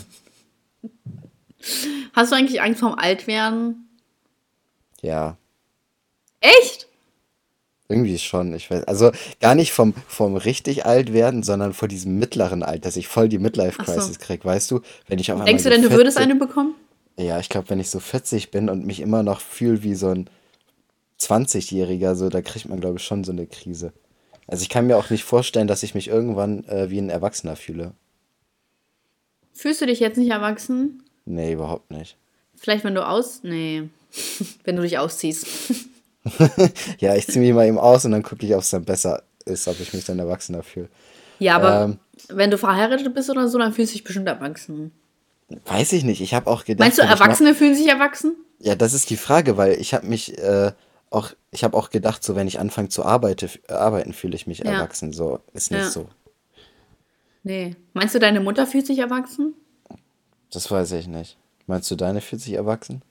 [2.13, 3.89] Hast du eigentlich Angst vorm Altwerden?
[5.01, 5.37] Ja.
[6.39, 6.87] Echt?
[7.89, 8.83] Irgendwie schon, ich weiß.
[8.83, 9.11] Also
[9.41, 13.29] gar nicht vom, vom richtig alt werden, sondern vor diesem mittleren Alter, dass ich voll
[13.29, 13.93] die Midlife Ach so.
[13.93, 14.81] Crisis krieg, weißt du?
[15.07, 16.75] Wenn ich auf Denkst du denn, so du würdest 40 eine bekommen?
[17.17, 20.09] Ja, ich glaube, wenn ich so 40 bin und mich immer noch fühle wie so
[20.09, 20.29] ein
[21.21, 23.93] 20-Jähriger, so, da kriegt man, glaube ich, schon so eine Krise.
[24.47, 27.55] Also ich kann mir auch nicht vorstellen, dass ich mich irgendwann äh, wie ein Erwachsener
[27.55, 27.93] fühle.
[29.53, 31.03] Fühlst du dich jetzt nicht erwachsen?
[31.25, 32.17] Nee, überhaupt nicht.
[32.55, 33.41] Vielleicht, wenn du aus.
[33.43, 33.89] Nee.
[34.63, 35.45] wenn du dich ausziehst.
[36.99, 39.23] Ja, ich ziehe mich mal eben aus und dann gucke ich, ob es dann besser
[39.45, 40.89] ist, ob ich mich dann erwachsener fühle.
[41.39, 41.99] Ja, aber Ähm.
[42.27, 44.91] wenn du verheiratet bist oder so, dann fühlst du dich bestimmt erwachsen.
[45.65, 46.21] Weiß ich nicht.
[46.21, 46.85] Ich habe auch gedacht.
[46.85, 48.35] Meinst du, Erwachsene fühlen sich erwachsen?
[48.59, 50.73] Ja, das ist die Frage, weil ich habe mich äh,
[51.11, 54.47] auch, ich habe auch gedacht, so wenn ich anfange zu arbeite, äh, arbeiten, fühle ich
[54.47, 54.71] mich Ja.
[54.71, 55.11] erwachsen.
[55.13, 55.89] So ist nicht Ja.
[55.89, 56.07] so.
[57.43, 57.75] Nee.
[57.93, 59.53] Meinst du, deine Mutter fühlt sich erwachsen?
[60.51, 61.37] Das weiß ich nicht.
[61.67, 63.01] Meinst du, deine fühlt sich erwachsen?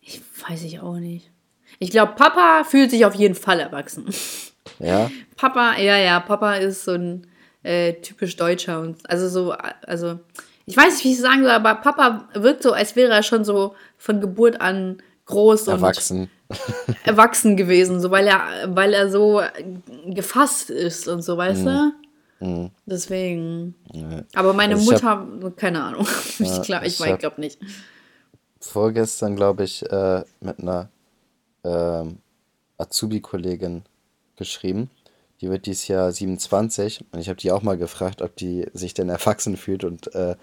[0.00, 1.30] Ich weiß ich auch nicht.
[1.78, 4.06] Ich glaube, Papa fühlt sich auf jeden Fall erwachsen.
[4.78, 5.10] Ja.
[5.36, 7.26] Papa, ja, ja, Papa ist so ein
[7.62, 9.52] äh, typisch Deutscher und also so,
[9.86, 10.18] also
[10.66, 13.22] ich weiß nicht, wie ich es sagen soll, aber Papa wirkt so, als wäre er
[13.22, 16.30] schon so von Geburt an groß und Erwachsen.
[17.04, 18.40] Erwachsen gewesen, so weil er,
[18.74, 19.40] weil er so
[20.06, 21.92] gefasst ist und so, weißt du?
[22.86, 23.74] Deswegen.
[24.34, 26.06] Aber meine Also ich Mutter, keine Ahnung.
[26.38, 27.58] ich glaube, ich, ich hab- glaube nicht.
[28.60, 30.88] Vorgestern, glaube ich, äh, mit einer
[31.64, 32.18] ähm,
[32.78, 33.82] Azubi-Kollegin
[34.36, 34.90] geschrieben.
[35.40, 38.94] Die wird dieses Jahr 27 und ich habe die auch mal gefragt, ob die sich
[38.94, 40.36] denn erwachsen fühlt und äh,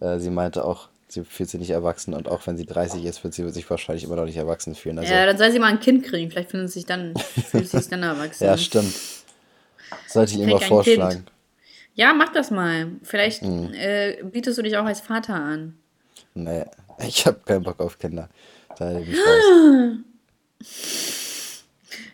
[0.00, 3.22] äh, sie meinte auch, sie fühlt sich nicht erwachsen und auch wenn sie 30 ist,
[3.24, 4.98] wird sie sich wahrscheinlich immer noch nicht erwachsen fühlen.
[4.98, 6.30] Also, Ja, dann soll sie mal ein Kind kriegen.
[6.30, 7.14] Vielleicht findet sie sich dann,
[7.50, 8.44] fühlt sie sich dann erwachsen.
[8.44, 8.92] Ja, stimmt.
[10.08, 11.16] Sollte ich ihm Krieg mal vorschlagen.
[11.16, 11.32] Kind.
[11.94, 12.92] Ja, mach das mal.
[13.02, 13.72] Vielleicht Mhm.
[13.74, 15.78] äh, bietest du dich auch als Vater an.
[16.34, 16.64] Nee,
[17.06, 18.28] ich habe keinen Bock auf Kinder.
[18.78, 19.08] Da ich.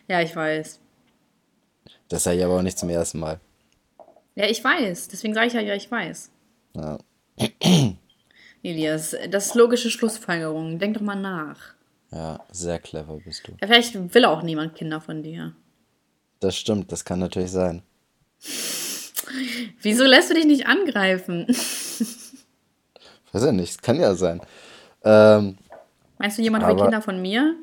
[0.09, 0.79] Ja, ich weiß.
[2.09, 3.41] Das sage ich aber auch nicht zum ersten Mal.
[4.35, 5.09] Ja, ich weiß.
[5.09, 6.31] Deswegen sage ich ja, ja, ich weiß.
[6.77, 6.99] Ja.
[8.63, 10.79] Elias, das ist logische Schlussfolgerung.
[10.79, 11.75] Denk doch mal nach.
[12.13, 13.53] ja, sehr clever bist du.
[13.61, 15.55] Ja, vielleicht will auch niemand Kinder von dir.
[16.41, 17.83] Das stimmt, das kann natürlich sein.
[19.81, 21.47] Wieso lässt du dich nicht angreifen?
[23.33, 24.41] Weiß ja nicht, kann ja sein.
[25.05, 25.57] Ähm,
[26.19, 27.55] Meinst du, jemand will Kinder von mir?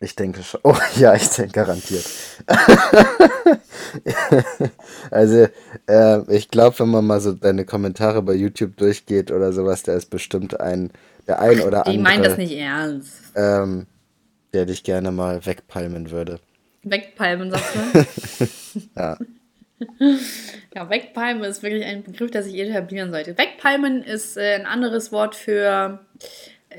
[0.00, 0.60] Ich denke schon.
[0.64, 2.04] Oh ja, ich denke garantiert.
[5.10, 5.48] also,
[5.86, 9.94] äh, ich glaube, wenn man mal so deine Kommentare bei YouTube durchgeht oder sowas, da
[9.94, 10.90] ist bestimmt ein,
[11.26, 13.12] der ein oder Die andere, meinen das nicht ernst.
[13.36, 13.86] Ähm,
[14.52, 16.40] der dich gerne mal wegpalmen würde.
[16.82, 18.48] Wegpalmen, sagst du?
[18.96, 19.18] Ja.
[20.74, 23.36] Ja, wegpalmen ist wirklich ein Begriff, der sich etablieren sollte.
[23.38, 26.00] Wegpalmen ist äh, ein anderes Wort für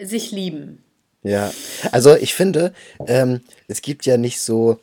[0.02, 0.84] sich lieben.
[1.24, 1.52] Ja,
[1.92, 2.74] also ich finde,
[3.08, 4.80] ähm, es gibt ja nicht so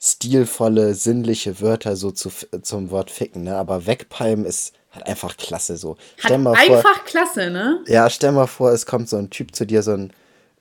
[0.00, 2.30] stilvolle, sinnliche Wörter so zu,
[2.62, 3.56] zum Wort ficken, ne?
[3.56, 5.92] Aber wegpalmen ist halt einfach klasse so.
[5.96, 7.80] Hat Stell mal vor, einfach klasse, ne?
[7.88, 10.12] ja, stell mal vor, es kommt so ein Typ zu dir, so ein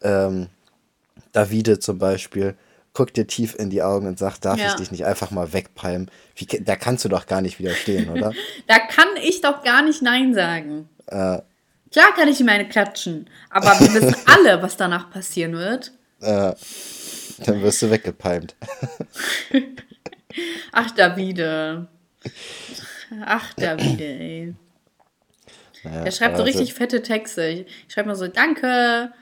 [0.02, 0.48] ähm,
[1.34, 2.56] Davide zum Beispiel,
[2.94, 4.68] guckt dir tief in die Augen und sagt, darf Ja.
[4.68, 6.10] ich dich nicht einfach mal wegpalmen?
[6.36, 8.34] Wie, da kannst du doch gar nicht widerstehen, oder?
[8.68, 10.90] Da kann ich doch gar nicht Nein sagen.
[11.08, 11.40] äh,
[11.96, 15.94] Klar kann ich ihm eine klatschen, aber wir wissen alle, was danach passieren wird.
[16.20, 16.52] äh,
[17.46, 18.54] dann wirst du weggepalmt.
[20.74, 21.88] Ach, Davide.
[23.26, 24.56] Ach, Davide, ey.
[25.86, 27.46] Ja, Er schreibt so also- richtig fette Texte.
[27.46, 29.14] Ich, ich schreibe mal so, danke.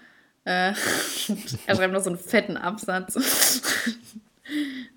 [0.43, 0.73] Äh,
[1.67, 3.61] er schreibt noch so einen fetten Absatz.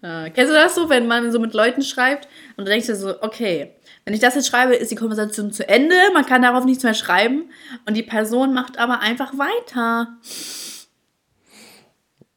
[0.03, 2.97] Äh, kennst du das so, wenn man so mit Leuten schreibt und du denkst dir
[2.97, 3.73] so, okay,
[4.05, 6.95] wenn ich das jetzt schreibe, ist die Konversation zu Ende, man kann darauf nichts mehr
[6.95, 7.51] schreiben
[7.87, 10.17] und die Person macht aber einfach weiter.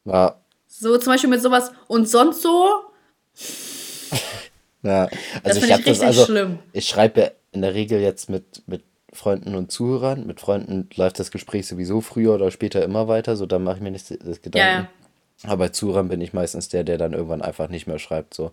[0.06, 0.36] Ja,
[0.68, 2.68] So zum Beispiel mit sowas und sonst so.
[4.82, 5.10] Ja,
[5.44, 6.60] also find ich ich das also, schlimm.
[6.72, 10.26] ich schreibe ja in der Regel jetzt mit, mit Freunden und Zuhörern.
[10.26, 13.82] Mit Freunden läuft das Gespräch sowieso früher oder später immer weiter, so da mache ich
[13.82, 14.88] mir nicht das Gedanken.
[15.44, 18.52] Aber bei Zuhörern bin ich meistens der, der dann irgendwann einfach nicht mehr schreibt, so.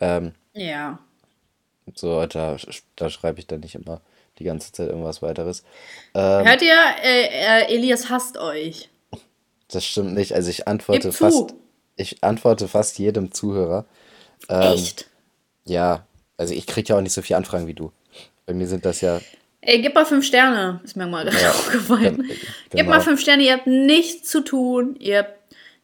[0.00, 0.98] Ähm, Ja.
[1.94, 2.56] So, da,
[2.96, 4.02] da schreibe ich dann nicht immer
[4.38, 5.64] die ganze Zeit irgendwas weiteres.
[6.14, 8.90] Ähm, Hört ihr, äh, äh, Elias hasst euch.
[9.68, 10.34] das stimmt nicht.
[10.34, 11.54] Also ich antworte Gib fast,
[11.96, 13.86] ich antworte fast jedem Zuhörer.
[14.48, 15.08] Ähm, Echt?
[15.64, 17.90] Ja, also ich kriege ja auch nicht so viele Anfragen wie du.
[18.46, 19.20] Bei mir sind das ja,
[19.60, 20.80] Ey, gib mal fünf Sterne.
[20.84, 22.24] Ist mir mal gerade Ja, aufgefallen.
[22.28, 22.90] Gib genau.
[22.90, 23.42] mal fünf Sterne.
[23.42, 24.94] Ihr habt nichts zu tun.
[25.00, 25.37] Ihr habt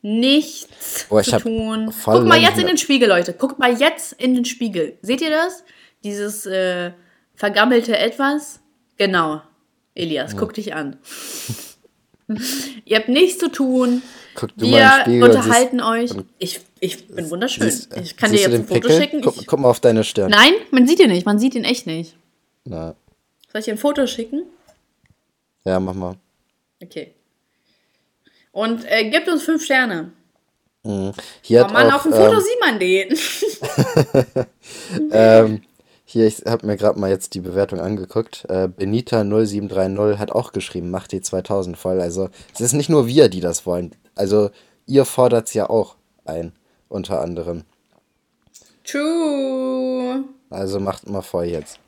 [0.04, 1.92] nichts ich zu tun.
[2.04, 3.32] Guckt mal jetzt in den Spiegel, Leute.
[3.32, 4.98] Guckt mal jetzt in den Spiegel.
[5.02, 5.64] Seht ihr das?
[6.04, 6.92] Dieses äh,
[7.34, 8.60] vergammelte Etwas?
[8.98, 9.40] Genau.
[9.94, 10.98] Elias, guck dich an.
[12.84, 14.02] ihr habt nichts zu tun.
[14.34, 16.10] Guck du mal in den Wir unterhalten euch.
[16.38, 17.70] Ich, ich bin wunderschön.
[17.70, 19.00] siehst, ich kann dir jetzt ein Foto Pickel?
[19.00, 19.20] schicken.
[19.22, 20.30] Guck, guck mal auf deine Stirn.
[20.30, 21.24] nein, man sieht ihn nicht.
[21.24, 22.16] Man sieht ihn echt nicht.
[22.64, 22.94] Na,
[23.52, 24.42] Soll ich dir ein Foto schicken?
[25.64, 26.16] ja, mach mal.
[26.82, 27.14] Okay.
[28.54, 30.12] Und äh, gibt uns fünf Sterne.
[31.42, 34.46] Hier Oh hat Mann, auch, auf dem Foto ähm, sieht man den.
[35.10, 35.62] Ähm,
[36.04, 38.44] hier, ich habe mir gerade mal jetzt die Bewertung angeguckt.
[38.48, 42.00] Äh, Benita0730 hat auch geschrieben, macht die 2000 voll.
[42.00, 43.94] Also es ist nicht nur wir, die das wollen.
[44.14, 44.50] Also
[44.86, 46.52] ihr fordert es ja auch ein,
[46.88, 47.64] unter anderem.
[48.84, 50.24] True.
[50.50, 51.78] Also macht mal voll jetzt.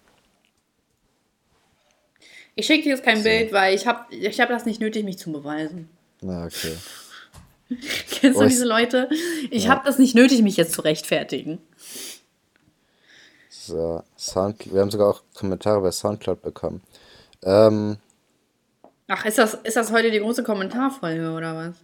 [2.54, 5.18] Ich schicke dir jetzt kein Bild, weil ich habe ich hab das nicht nötig, mich
[5.18, 5.90] zu beweisen.
[6.20, 6.76] Na, okay.
[8.10, 9.08] Kennst Oh, du ich- diese Leute?
[9.50, 11.58] Ich habe das nicht nötig, mich jetzt zu rechtfertigen.
[13.48, 16.82] So, Sound, wir haben sogar auch Kommentare bei Soundcloud bekommen.
[17.42, 17.96] Ähm,
[19.08, 21.74] Ach, ist das, ist das heute die große Kommentarfolge oder was?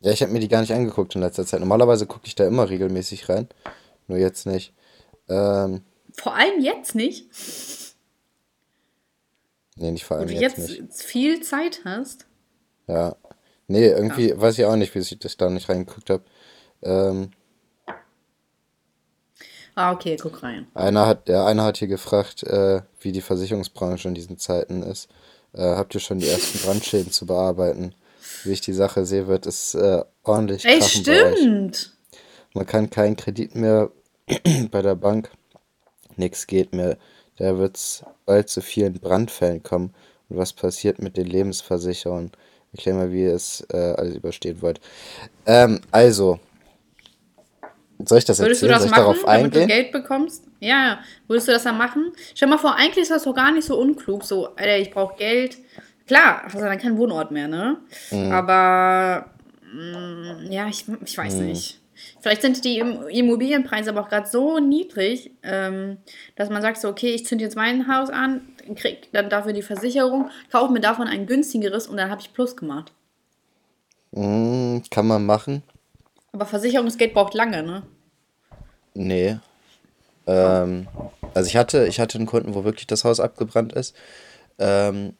[0.00, 1.60] ja, ich habe mir die gar nicht angeguckt in letzter Zeit.
[1.60, 3.48] Normalerweise gucke ich da immer regelmäßig rein.
[4.08, 4.74] Nur jetzt nicht.
[5.28, 5.82] Ähm,
[6.14, 7.26] Vor allem jetzt nicht,
[9.76, 12.26] nee, nicht vor wo allem du jetzt jetzt viel Zeit hast.
[12.92, 13.16] Ja.
[13.68, 16.24] Nee, irgendwie weiß ich auch nicht, wie ich das da nicht reingeguckt habe.
[16.82, 17.30] Ähm,
[19.74, 20.66] Ah, okay, guck rein.
[20.74, 25.08] einer hat, der eine hat hier gefragt, äh, wie die Versicherungsbranche in diesen Zeiten ist.
[25.54, 27.94] Äh, habt ihr schon die ersten Brandschäden zu bearbeiten?
[28.44, 31.96] Wie ich die Sache sehe, wird es äh, ordentlich Ey, stimmt.
[32.52, 33.90] Man kann keinen Kredit mehr
[34.70, 35.30] bei der Bank.
[36.16, 36.98] Nix geht mehr.
[37.36, 39.94] Da wird es bald zu vielen Brandfällen kommen.
[40.28, 42.30] Und was passiert mit den Lebensversicherungen?
[42.72, 44.80] Erklär mal, wie ihr es äh, alles überstehen wollt.
[45.46, 46.40] Ähm, also,
[48.04, 48.70] soll ich das Würdest du erzählen?
[48.70, 49.68] das Soll ich machen, darauf damit du eingehen?
[49.68, 50.44] Geld bekommst?
[50.60, 50.98] Ja, ja.
[51.28, 52.12] Würdest du das dann machen?
[52.34, 54.24] Stell mal vor, eigentlich ist das doch gar nicht so unklug.
[54.24, 55.58] So, Alter, ich brauche Geld.
[56.06, 57.76] Klar, hast du dann keinen Wohnort mehr, ne?
[58.10, 58.32] Mhm.
[58.32, 59.26] Aber,
[59.72, 61.78] mm, ja, ich, ich weiß nicht.
[62.20, 65.98] Vielleicht sind die Im- Immobilienpreise aber auch gerade so niedrig, ähm,
[66.34, 68.40] dass man sagt so, okay, ich zünde jetzt mein Haus an,
[68.76, 72.56] krieg dann dafür die Versicherung, kaufe mir davon ein günstigeres und dann habe ich Plus
[72.56, 72.92] gemacht.
[74.12, 75.62] Mm, kann man machen?
[76.32, 77.82] Aber Versicherungsgeld braucht lange, ne?
[78.94, 79.38] Nee.
[80.26, 80.86] Ähm,
[81.34, 83.94] also ich hatte, ich hatte einen Kunden, wo wirklich das Haus abgebrannt ist.
[84.58, 85.14] Ähm,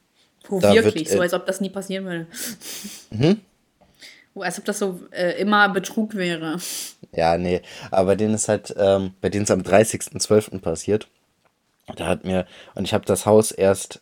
[0.48, 2.26] Wo Da wird, wirklich, so äh, als ob das nie passieren würde.
[4.35, 6.59] Wo, als ob das so äh, immer Betrug wäre.
[7.14, 10.61] Ja, nee, aber bei denen ist halt, ähm, bei denen ist am 30.12.
[10.61, 11.09] passiert.
[11.96, 14.00] Da hat mir, und ich habe das Haus erst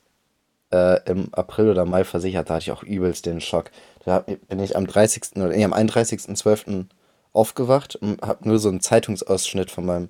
[0.72, 3.70] äh, im April oder Mai versichert, da hatte ich auch übelst den Schock.
[4.04, 5.36] Da hab, bin ich am 30.
[5.36, 6.86] oder nee, am 31.12.
[7.32, 10.08] aufgewacht und habe nur so einen Zeitungsausschnitt von meinem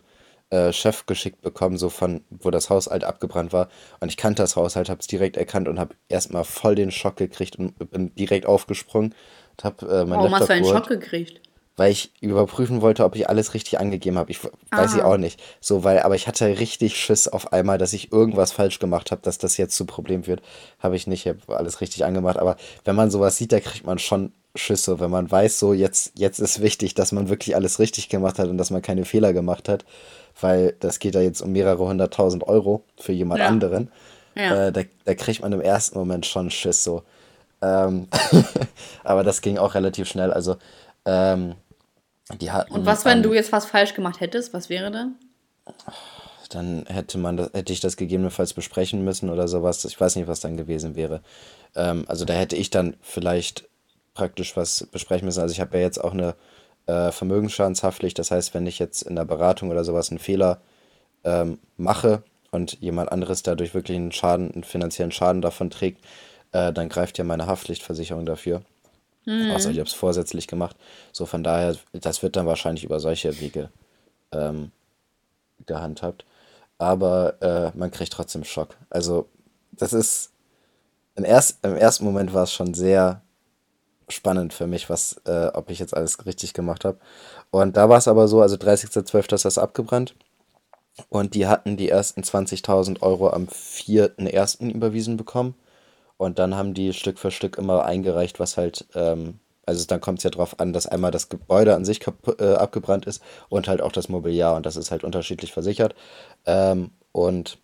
[0.51, 3.69] äh, Chef geschickt bekommen, so von, wo das Haus halt abgebrannt war.
[4.01, 6.91] Und ich kannte das Haus halt, habe es direkt erkannt und habe erstmal voll den
[6.91, 9.15] Schock gekriegt und bin direkt aufgesprungen
[9.53, 11.41] und habe äh, mein Warum hast Laptop du einen geholt Schock gekriegt?
[11.81, 14.31] Weil ich überprüfen wollte, ob ich alles richtig angegeben habe.
[14.31, 15.07] Ich weiß ich Ah.
[15.07, 15.41] auch nicht.
[15.63, 19.23] So, weil, aber ich hatte richtig Schiss auf einmal, dass ich irgendwas falsch gemacht habe,
[19.23, 20.43] dass das jetzt zu Problem wird.
[20.79, 22.39] Habe ich nicht, ich habe alles richtig angemacht.
[22.39, 26.13] Aber wenn man sowas sieht, da kriegt man schon Schüsse, wenn man weiß, so jetzt,
[26.19, 29.33] jetzt ist wichtig, dass man wirklich alles richtig gemacht hat und dass man keine Fehler
[29.33, 29.87] gemacht hat,
[30.39, 33.47] weil das geht da jetzt um mehrere hunderttausend Euro für jemand Ja.
[33.47, 33.91] anderen.
[34.35, 34.67] Ja.
[34.67, 37.05] Äh, da, da kriegt man im ersten Moment schon Schiss so.
[37.63, 38.07] Ähm,
[39.03, 40.31] aber das ging auch relativ schnell.
[40.31, 40.57] Also,
[41.07, 41.55] ähm,
[42.39, 42.73] die hatten.
[42.73, 44.53] Und was, wenn am- du jetzt was falsch gemacht hättest?
[44.55, 45.17] Was wäre dann?
[46.51, 49.85] Dann hätte man das, hätte ich das gegebenenfalls besprechen müssen oder sowas.
[49.85, 51.21] Ich weiß nicht, was dann gewesen wäre.
[51.77, 53.69] Ähm, also da hätte ich dann vielleicht
[54.15, 55.41] praktisch was besprechen müssen.
[55.41, 56.35] Also ich habe ja jetzt auch eine
[56.87, 58.19] äh, Vermögensschadenshaftpflicht.
[58.19, 60.61] Das heißt, wenn ich jetzt in der Beratung oder sowas einen Fehler
[61.23, 66.05] ähm, mache und jemand anderes dadurch wirklich einen Schaden, einen finanziellen Schaden davon trägt,
[66.51, 68.63] äh, dann greift ja meine Haftpflichtversicherung dafür.
[69.55, 70.77] Außer ich habe es vorsätzlich gemacht.
[71.13, 73.71] So von daher, das wird dann wahrscheinlich über solche Wege
[74.33, 74.73] ähm,
[75.67, 76.25] gehandhabt.
[76.79, 78.77] Aber äh, man kriegt trotzdem Schock.
[78.89, 79.29] Also,
[79.73, 80.33] das ist.
[81.17, 83.21] Im, erst, Im ersten Moment war es schon sehr
[84.09, 86.99] spannend für mich, was, äh, ob ich jetzt alles richtig gemacht habe.
[87.51, 89.35] Und da war es aber so, also 30.12.
[89.35, 90.15] ist das abgebrannt.
[91.09, 94.71] Und die hatten die ersten 20.000 Euro am 4.1.
[94.71, 95.55] überwiesen bekommen.
[96.21, 100.19] Und dann haben die Stück für Stück immer eingereicht, was halt, ähm, also dann kommt
[100.19, 102.03] es ja darauf an, dass einmal das Gebäude an sich
[102.39, 104.55] äh, abgebrannt ist und halt auch das Mobiliar.
[104.55, 105.95] Und das ist halt unterschiedlich versichert.
[106.45, 107.57] Ähm, und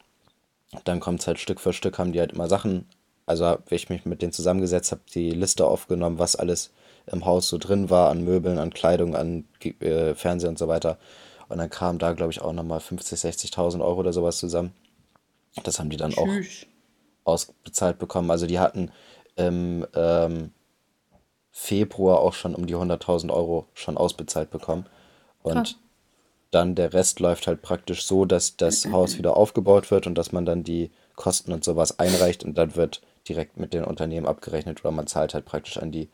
[0.85, 2.87] dann kommt es halt Stück für Stück, haben die halt immer Sachen,
[3.27, 6.73] also habe ich mich mit denen zusammengesetzt, habe die Liste aufgenommen, was alles
[7.13, 9.45] im Haus so drin war, an Möbeln, an Kleidung, an
[9.81, 10.97] äh, Fernseher und so weiter.
[11.51, 14.73] Und dann kam da, glaube ich, auch nochmal 50.000, 60.000 Euro oder sowas zusammen.
[15.63, 16.27] Das haben die dann auch
[17.27, 18.31] ausbezahlt bekommen.
[18.31, 18.91] Also die hatten
[19.37, 20.53] im ähm,
[21.53, 24.87] Februar auch schon um die 100.000 Euro schon ausbezahlt bekommen.
[25.43, 25.75] Und Krass.
[26.51, 30.33] dann der Rest läuft halt praktisch so, dass das Haus wieder aufgebaut wird und dass
[30.33, 34.85] man dann die Kosten und sowas einreicht und dann wird direkt mit den Unternehmen abgerechnet
[34.85, 36.09] oder man zahlt halt praktisch an die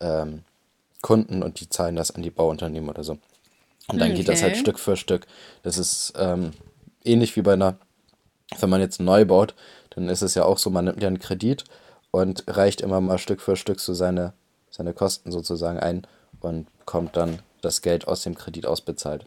[0.00, 0.44] ähm,
[1.02, 3.18] Kunden und die zahlen das an die Bauunternehmen oder so.
[3.88, 4.18] Und dann okay.
[4.18, 5.26] geht das halt Stück für Stück.
[5.62, 6.52] Das ist ähm,
[7.04, 7.76] ähnlich wie bei einer,
[8.58, 9.54] wenn man jetzt neu baut,
[9.90, 11.64] dann ist es ja auch so, man nimmt ja einen Kredit
[12.10, 14.32] und reicht immer mal Stück für Stück so seine,
[14.70, 16.06] seine Kosten sozusagen ein
[16.40, 19.26] und bekommt dann das Geld aus dem Kredit ausbezahlt.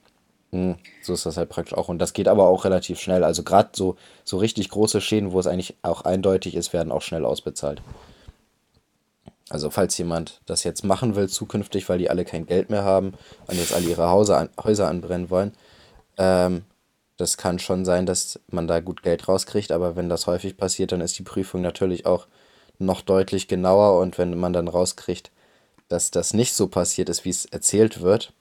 [0.52, 1.90] Hm, so ist das halt praktisch auch.
[1.90, 3.24] Und das geht aber auch relativ schnell.
[3.24, 7.02] Also gerade so, so richtig große Schäden, wo es eigentlich auch eindeutig ist, werden auch
[7.02, 7.82] schnell ausbezahlt.
[9.50, 13.14] Also falls jemand das jetzt machen will zukünftig, weil die alle kein Geld mehr haben
[13.48, 15.54] und jetzt alle ihre Hause an, Häuser anbrennen wollen,
[16.18, 16.64] ähm,
[17.18, 20.92] das kann schon sein, dass man da gut Geld rauskriegt, aber wenn das häufig passiert,
[20.92, 22.28] dann ist die Prüfung natürlich auch
[22.80, 25.32] noch deutlich genauer und wenn man dann rauskriegt,
[25.90, 28.34] dass das nicht so passiert ist, wie es erzählt wird,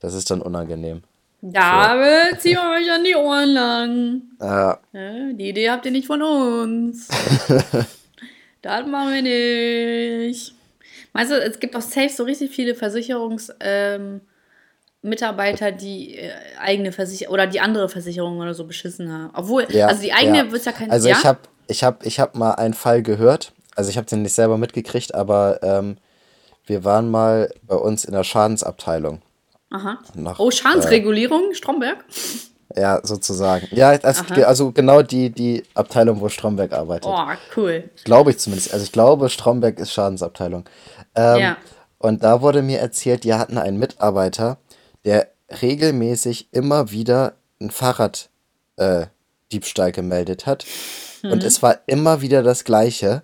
[0.00, 1.02] das ist dann unangenehm.
[1.40, 2.36] Da so.
[2.38, 4.22] ziehen wir euch an die Ohren lang.
[4.40, 4.80] Ja.
[4.92, 7.08] Die Idee habt ihr nicht von uns.
[8.62, 10.52] Das machen wir nicht.
[11.12, 14.20] Meinst du, es gibt auch safe so richtig viele Versicherungsmitarbeiter, ähm,
[15.72, 19.30] die äh, eigene Versicherung oder die andere Versicherung oder so beschissen haben.
[19.34, 20.52] Obwohl, ja, also die eigene ja.
[20.52, 21.16] wird ja kein Also ja?
[21.16, 21.38] ich habe
[21.68, 25.14] ich hab, ich hab mal einen Fall gehört, also ich habe den nicht selber mitgekriegt,
[25.14, 25.96] aber ähm,
[26.66, 29.22] wir waren mal bei uns in der Schadensabteilung.
[29.70, 29.98] Aha.
[30.14, 32.04] Nach, oh, Schadensregulierung, äh, Stromberg?
[32.74, 33.68] Ja, sozusagen.
[33.70, 37.06] Ja, das, also genau die, die Abteilung, wo Stromberg arbeitet.
[37.06, 37.90] Oh, cool.
[38.04, 38.72] Glaube ich zumindest.
[38.72, 40.68] Also ich glaube, Stromberg ist Schadensabteilung.
[41.14, 41.56] Ähm, ja.
[41.98, 44.58] Und da wurde mir erzählt, die hatten einen Mitarbeiter,
[45.06, 45.28] der
[45.62, 50.66] regelmäßig immer wieder ein Fahrraddiebstahl äh, gemeldet hat.
[51.22, 51.32] Mhm.
[51.32, 53.22] Und es war immer wieder das Gleiche.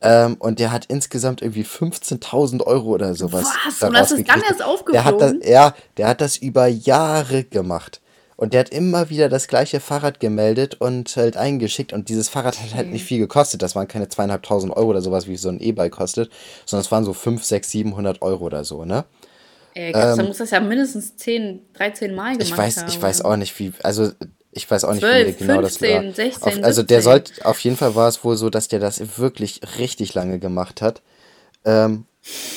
[0.00, 3.46] Ähm, und der hat insgesamt irgendwie 15.000 Euro oder sowas.
[3.66, 3.82] Was?
[3.82, 4.92] Und das ist dann erst aufgeflogen?
[4.92, 8.00] Der hat das, ja, der hat das über Jahre gemacht.
[8.36, 11.92] Und der hat immer wieder das gleiche Fahrrad gemeldet und halt eingeschickt.
[11.92, 13.62] Und dieses Fahrrad hat halt nicht viel gekostet.
[13.62, 16.32] Das waren keine zweieinhalbtausend Euro oder sowas, wie so ein E-Bike kostet,
[16.66, 19.04] sondern es waren so 5, 6, 700 Euro oder so, ne?
[19.74, 22.88] Ey, krass, ähm, dann muss das ja mindestens 10, 13 Mal gemacht ich weiß, haben.
[22.88, 24.10] Ich weiß auch nicht, wie, also
[24.50, 26.26] ich weiß auch nicht, 12, wie genau 15, das war.
[26.26, 26.86] 16, auf, also 17.
[26.86, 30.38] der sollte, auf jeden Fall war es wohl so, dass der das wirklich richtig lange
[30.38, 31.00] gemacht hat.
[31.64, 32.04] Ähm,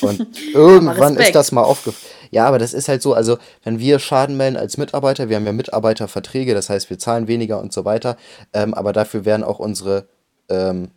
[0.02, 2.12] und irgendwann ist das mal aufgefallen.
[2.32, 5.46] Ja, aber das ist halt so, also wenn wir Schaden melden als Mitarbeiter, wir haben
[5.46, 8.18] ja Mitarbeiterverträge, das heißt, wir zahlen weniger und so weiter,
[8.52, 10.08] ähm, aber dafür werden auch unsere
[10.50, 10.92] ähm,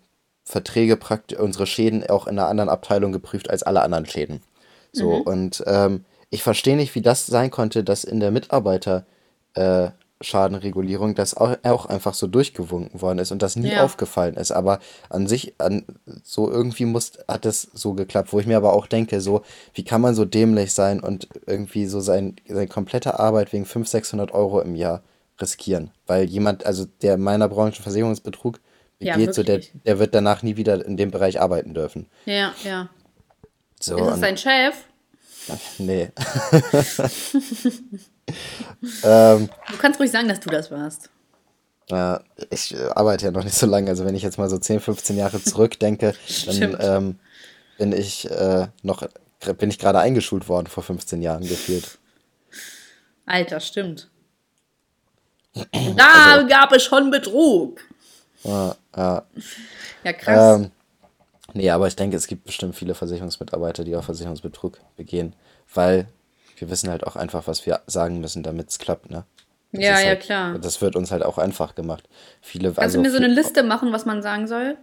[0.44, 4.40] Verträge, praktisch, unsere Schäden auch in einer anderen Abteilung geprüft als alle anderen Schäden.
[4.92, 5.22] So, mhm.
[5.22, 9.06] und ähm, ich verstehe nicht, wie das sein konnte, dass in der Mitarbeiter
[9.54, 13.84] äh, Schadenregulierung, das auch, einfach so durchgewunken worden ist und das nie ja.
[13.84, 14.50] aufgefallen ist.
[14.50, 15.84] Aber an sich, an,
[16.24, 19.42] so irgendwie muss, hat es so geklappt, wo ich mir aber auch denke, so,
[19.74, 23.90] wie kann man so dämlich sein und irgendwie so sein, seine komplette Arbeit wegen 500,
[23.90, 25.02] 600 Euro im Jahr
[25.40, 25.92] riskieren?
[26.06, 28.58] Weil jemand, also der in meiner Branche Versicherungsbetrug
[28.98, 32.06] begeht, ja, so der, der wird danach nie wieder in dem Bereich arbeiten dürfen.
[32.26, 32.88] Ja, ja.
[33.80, 34.74] So, ist es dein Chef?
[35.78, 36.10] Nee.
[39.02, 41.10] ähm, du kannst ruhig sagen, dass du das warst.
[41.90, 43.88] Ja, ich äh, arbeite ja noch nicht so lange.
[43.90, 46.14] Also wenn ich jetzt mal so 10, 15 Jahre zurückdenke,
[46.46, 47.18] dann ähm,
[47.78, 49.08] bin ich äh, noch
[49.58, 51.98] bin ich gerade eingeschult worden vor 15 Jahren gefühlt.
[53.24, 54.10] Alter, stimmt.
[55.96, 57.80] Da also, gab es schon Betrug.
[58.44, 59.26] Ja, ja.
[60.04, 60.60] Ja, krass.
[60.60, 60.70] Ähm,
[61.54, 65.34] nee, aber ich denke, es gibt bestimmt viele Versicherungsmitarbeiter, die auch Versicherungsbetrug begehen,
[65.74, 66.06] weil
[66.56, 69.24] wir wissen halt auch einfach, was wir sagen müssen, damit es klappt, ne?
[69.72, 70.58] Das ja, ja, halt, klar.
[70.58, 72.08] Das wird uns halt auch einfach gemacht.
[72.40, 74.76] Viele, Kannst also, du mir so eine Liste machen, was man sagen soll?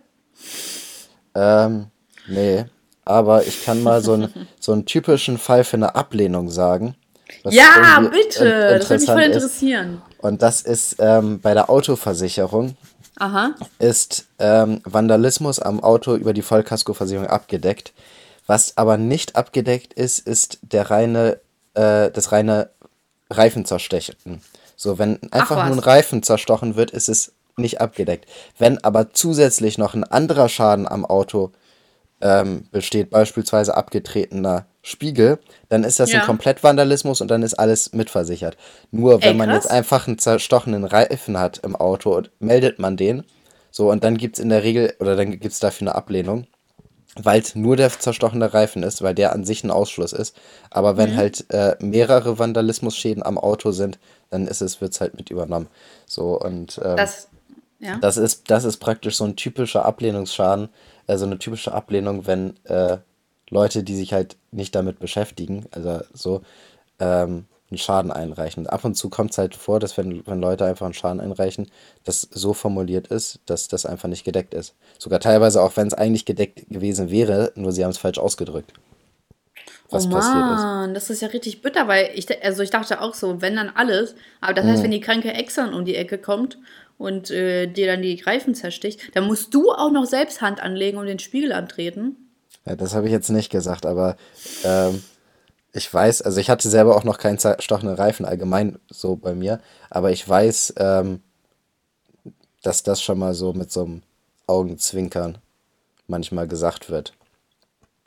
[1.34, 1.88] Ähm,
[2.28, 2.66] nee.
[3.04, 6.96] Aber ich kann mal so, ein, so einen typischen Fall für eine Ablehnung sagen.
[7.50, 8.78] Ja, bitte.
[8.78, 10.02] Das würde mich voll interessieren.
[10.10, 10.24] Ist.
[10.24, 12.76] Und das ist ähm, bei der Autoversicherung.
[13.18, 13.56] Aha.
[13.80, 17.94] Ist ähm, Vandalismus am Auto über die Vollkaskoversicherung abgedeckt.
[18.48, 21.40] Was aber nicht abgedeckt ist, ist der reine
[21.76, 22.70] äh, das reine
[23.30, 24.42] Reifenzerstechen.
[24.76, 28.30] So, wenn einfach nur ein Reifen zerstochen wird, ist es nicht abgedeckt.
[28.58, 31.52] Wenn aber zusätzlich noch ein anderer Schaden am Auto
[32.22, 36.20] ähm, besteht, beispielsweise abgetretener Spiegel, dann ist das ja.
[36.20, 38.56] ein Komplettvandalismus und dann ist alles mitversichert.
[38.92, 43.24] Nur wenn Ey, man jetzt einfach einen zerstochenen Reifen hat im Auto, meldet man den.
[43.72, 46.46] So, und dann gibt es in der Regel, oder dann gibt es dafür eine Ablehnung,
[47.16, 50.38] weil es nur der zerstochene Reifen ist, weil der an sich ein Ausschluss ist.
[50.70, 51.18] Aber wenn mhm.
[51.18, 53.98] halt äh, mehrere Vandalismusschäden am Auto sind,
[54.30, 55.68] dann ist es, wird es halt mit übernommen.
[56.06, 57.30] So, und ähm, das,
[57.80, 57.98] ja.
[57.98, 60.70] das, ist, das ist praktisch so ein typischer Ablehnungsschaden,
[61.08, 63.00] also eine typische Ablehnung, wenn äh,
[63.50, 66.42] Leute, die sich halt nicht damit beschäftigen, also so,
[67.00, 68.68] ähm, einen Schaden einreichen.
[68.68, 71.68] Ab und zu kommt es halt vor, dass wenn, wenn Leute einfach einen Schaden einreichen,
[72.04, 74.76] das so formuliert ist, dass das einfach nicht gedeckt ist.
[75.00, 78.74] Sogar teilweise auch, wenn es eigentlich gedeckt gewesen wäre, nur sie haben es falsch ausgedrückt.
[79.90, 80.96] Was oh Mann, ist.
[80.96, 84.16] das ist ja richtig bitter, weil ich, also ich dachte auch so, wenn dann alles,
[84.42, 84.84] aber das heißt, mhm.
[84.84, 86.58] wenn die kranke Ex dann um die Ecke kommt
[86.98, 90.98] und äh, dir dann die Reifen zersticht, dann musst du auch noch selbst Hand anlegen
[90.98, 92.25] und den Spiegel antreten.
[92.66, 94.18] Ja, das habe ich jetzt nicht gesagt, aber
[94.64, 95.04] ähm,
[95.74, 99.60] ich weiß, also ich hatte selber auch noch keinen zerstochenen Reifen allgemein so bei mir,
[99.90, 101.22] aber ich weiß, ähm,
[102.64, 104.02] dass das schon mal so mit so einem
[104.48, 105.38] Augenzwinkern
[106.08, 107.14] manchmal gesagt wird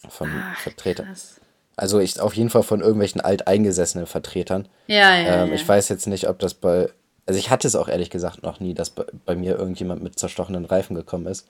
[0.09, 1.07] von Ach, Vertretern.
[1.07, 1.41] Krass.
[1.77, 4.67] Also ich auf jeden Fall von irgendwelchen alteingesessenen Vertretern.
[4.89, 5.55] Ja, ja, ähm, ja.
[5.55, 6.89] Ich weiß jetzt nicht, ob das bei,
[7.27, 10.19] also ich hatte es auch ehrlich gesagt noch nie, dass bei, bei mir irgendjemand mit
[10.19, 11.47] zerstochenen Reifen gekommen ist.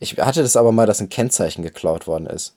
[0.00, 2.56] Ich hatte das aber mal, dass ein Kennzeichen geklaut worden ist.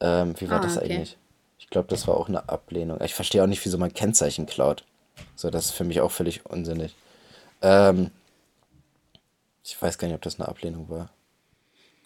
[0.00, 0.92] Ähm, wie war ah, das okay.
[0.92, 1.16] eigentlich?
[1.58, 3.00] Ich glaube, das war auch eine Ablehnung.
[3.02, 4.84] Ich verstehe auch nicht, wieso man Kennzeichen klaut.
[5.34, 6.94] So, das ist für mich auch völlig unsinnig.
[7.62, 8.10] Ähm,
[9.64, 11.10] ich weiß gar nicht, ob das eine Ablehnung war.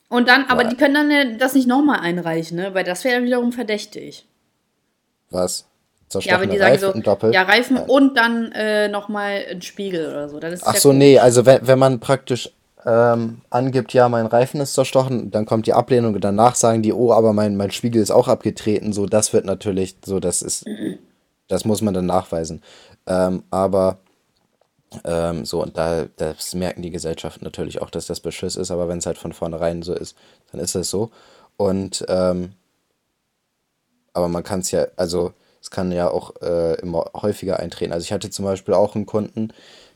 [0.08, 2.74] Und dann, aber war, die können dann das nicht nochmal einreichen, ne?
[2.74, 4.26] Weil das wäre dann wiederum verdächtig.
[5.30, 5.66] Was?
[6.20, 7.34] Ja, aber die sagen Reifen so, doppelt?
[7.34, 7.82] ja, Reifen ja.
[7.84, 10.38] und dann äh, nochmal ein Spiegel oder so.
[10.64, 12.50] Ach so, nee, also wenn, wenn man praktisch
[12.84, 16.92] ähm, angibt, ja, mein Reifen ist zerstochen, dann kommt die Ablehnung und danach sagen die,
[16.92, 18.92] oh, aber mein, mein Spiegel ist auch abgetreten.
[18.92, 20.64] So, das wird natürlich, so, das ist,
[21.48, 22.62] das muss man dann nachweisen.
[23.06, 23.98] Ähm, aber
[25.04, 28.88] ähm, so, und da das merken die Gesellschaften natürlich auch, dass das Beschiss ist, aber
[28.88, 30.16] wenn es halt von vornherein so ist,
[30.50, 31.10] dann ist es so.
[31.56, 32.52] Und ähm,
[34.12, 37.92] aber man kann es ja, also es kann ja auch äh, immer häufiger eintreten.
[37.92, 39.52] Also ich hatte zum Beispiel auch einen Kunden,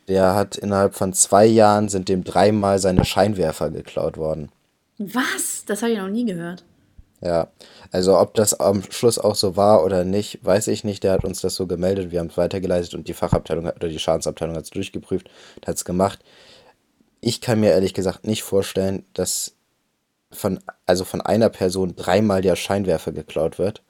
[0.09, 4.51] der hat innerhalb von zwei Jahren sind dem dreimal seine Scheinwerfer geklaut worden.
[4.99, 5.65] Was?
[5.67, 6.65] Das habe ich noch nie gehört.
[7.21, 7.49] Ja,
[7.93, 11.03] also ob das am Schluss auch so war oder nicht, weiß ich nicht.
[11.03, 13.99] Der hat uns das so gemeldet, wir haben es weitergeleitet und die Fachabteilung oder die
[13.99, 15.31] Schadensabteilung hat es durchgeprüft,
[15.67, 16.21] hat es gemacht.
[17.21, 19.55] Ich kann mir ehrlich gesagt nicht vorstellen, dass
[20.31, 23.83] von, also von einer Person dreimal der Scheinwerfer geklaut wird.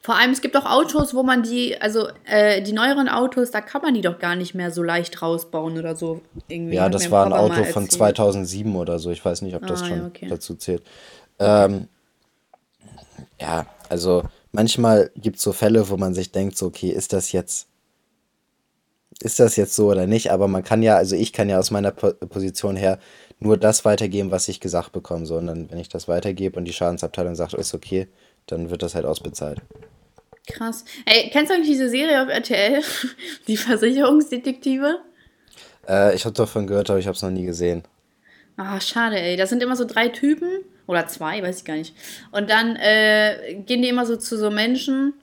[0.00, 3.60] Vor allem, es gibt auch Autos, wo man die, also äh, die neueren Autos, da
[3.60, 6.22] kann man die doch gar nicht mehr so leicht rausbauen oder so.
[6.46, 9.10] Irgendwie ja, das war ein Auto von 2007 oder so.
[9.10, 10.26] Ich weiß nicht, ob das ah, schon ja, okay.
[10.28, 10.82] dazu zählt.
[11.40, 11.88] Ähm,
[13.40, 14.22] ja, also
[14.52, 17.66] manchmal gibt es so Fälle, wo man sich denkt, so, okay, ist das jetzt,
[19.20, 20.30] ist das jetzt so oder nicht?
[20.30, 22.98] Aber man kann ja, also ich kann ja aus meiner Position her
[23.40, 25.26] nur das weitergeben, was ich gesagt bekomme.
[25.26, 28.08] So, und dann, wenn ich das weitergebe und die Schadensabteilung sagt, ist okay,
[28.50, 29.60] dann wird das halt ausbezahlt.
[30.48, 30.84] Krass.
[31.04, 32.82] Ey, kennst du eigentlich diese Serie auf RTL?
[33.46, 34.98] Die Versicherungsdetektive?
[35.86, 37.82] Äh, ich habe davon gehört, aber ich habe es noch nie gesehen.
[38.56, 39.36] Ah, schade, ey.
[39.36, 40.48] Das sind immer so drei Typen
[40.86, 41.94] oder zwei, weiß ich gar nicht.
[42.32, 45.14] Und dann äh, gehen die immer so zu so Menschen,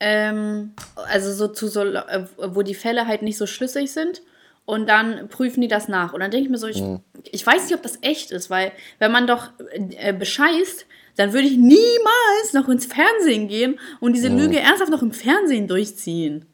[0.00, 0.74] ähm,
[1.08, 4.22] also so zu so, äh, wo die Fälle halt nicht so schlüssig sind.
[4.66, 6.12] Und dann prüfen die das nach.
[6.12, 7.00] Und dann denke ich mir so, ich, mhm.
[7.22, 9.50] ich weiß nicht, ob das echt ist, weil wenn man doch
[9.96, 10.86] äh, bescheißt,
[11.16, 14.38] dann würde ich niemals noch ins Fernsehen gehen und diese mhm.
[14.38, 16.46] Lüge ernsthaft noch im Fernsehen durchziehen.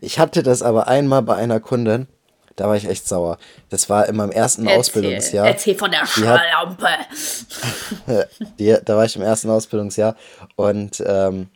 [0.00, 2.08] Ich hatte das aber einmal bei einer Kundin,
[2.56, 3.38] da war ich echt sauer.
[3.68, 5.46] Das war in meinem ersten erzähl, Ausbildungsjahr.
[5.46, 6.88] Erzähl von der Schlampe.
[8.84, 10.16] Da war ich im ersten Ausbildungsjahr
[10.56, 11.48] und ähm,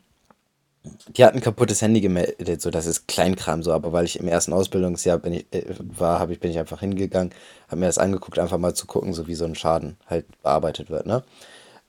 [1.16, 4.28] die hat ein kaputtes Handy gemeldet, so das ist Kleinkram so, aber weil ich im
[4.28, 7.32] ersten Ausbildungsjahr bin ich, äh, war, habe ich bin ich einfach hingegangen,
[7.68, 10.88] habe mir das angeguckt, einfach mal zu gucken, so wie so ein Schaden halt bearbeitet
[10.90, 11.22] wird, ne?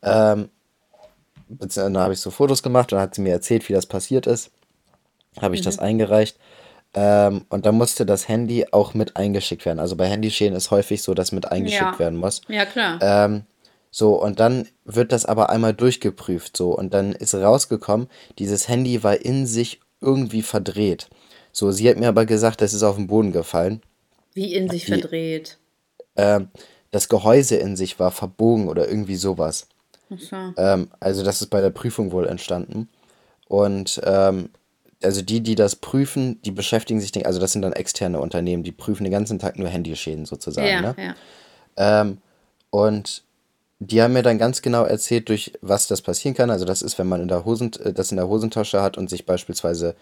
[0.04, 0.50] Ähm,
[1.48, 4.52] dann habe ich so Fotos gemacht und hat sie mir erzählt, wie das passiert ist.
[5.40, 5.66] Habe ich mhm.
[5.66, 6.38] das eingereicht.
[6.94, 9.80] Ähm, und dann musste das Handy auch mit eingeschickt werden.
[9.80, 12.00] Also bei Handyschäden ist häufig so, dass mit eingeschickt ja.
[12.00, 12.42] werden muss.
[12.48, 13.00] Ja, klar.
[13.02, 13.44] Ähm,
[13.92, 18.08] so, und dann wird das aber einmal durchgeprüft, so, und dann ist rausgekommen,
[18.40, 21.10] dieses Handy war in sich irgendwie verdreht.
[21.52, 23.82] So, sie hat mir aber gesagt, das ist auf den Boden gefallen.
[24.34, 25.58] Wie in sich Die, verdreht?
[26.16, 26.48] Ähm,
[26.92, 29.68] das Gehäuse in sich war verbogen oder irgendwie sowas.
[30.18, 30.54] So.
[30.58, 32.90] Ähm, also das ist bei der Prüfung wohl entstanden.
[33.48, 34.50] Und ähm,
[35.04, 38.64] also die, die das prüfen, die beschäftigen sich, den, also das sind dann externe Unternehmen,
[38.64, 40.68] die prüfen den ganzen Tag nur Handyschäden sozusagen.
[40.68, 40.96] Ja, ne?
[40.98, 42.02] ja.
[42.02, 42.18] Ähm,
[42.70, 43.24] und
[43.80, 46.52] die haben mir dann ganz genau erzählt, durch was das passieren kann.
[46.52, 49.10] Also das ist, wenn man in der Hosen, äh, das in der Hosentasche hat und
[49.10, 49.96] sich beispielsweise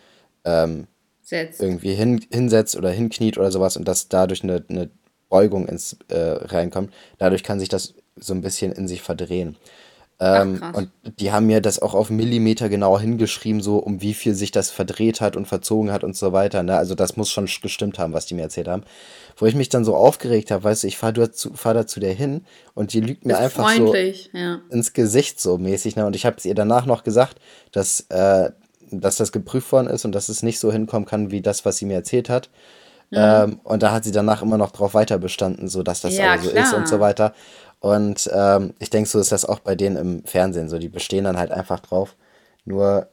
[0.44, 0.88] ähm,
[1.32, 4.90] irgendwie hin, hinsetzt oder hinkniet oder sowas und dass dadurch eine, eine
[5.30, 6.94] Beugung ins äh, reinkommt.
[7.20, 9.56] Dadurch kann sich das so ein bisschen in sich verdrehen.
[10.22, 10.76] Ähm, krass.
[10.76, 14.52] und die haben mir das auch auf Millimeter genau hingeschrieben, so um wie viel sich
[14.52, 16.62] das verdreht hat und verzogen hat und so weiter.
[16.62, 16.76] Ne?
[16.76, 18.84] Also das muss schon gestimmt haben, was die mir erzählt haben.
[19.38, 22.02] Wo ich mich dann so aufgeregt habe, weißt du, ich fahre dazu, fahr da zu
[22.02, 22.42] der hin
[22.74, 24.60] und die lügt mir Ist einfach freundlich, ja.
[24.68, 25.96] so ins Gesicht so mäßig.
[25.96, 26.06] Ne?
[26.06, 27.40] Und ich habe es ihr danach noch gesagt,
[27.72, 28.52] dass, äh,
[28.92, 31.78] dass das geprüft worden ist und dass es nicht so hinkommen kann, wie das, was
[31.78, 32.50] sie mir erzählt hat.
[33.12, 36.34] Ähm, und da hat sie danach immer noch drauf weiter bestanden, so dass das Ja,
[36.34, 37.10] aber so ist und so klar.
[37.10, 37.34] weiter.
[37.80, 40.80] Und ähm, ich denke, so ist das auch bei denen im Fernsehen so.
[40.80, 42.16] Die bestehen dann halt einfach drauf.
[42.66, 43.08] Nur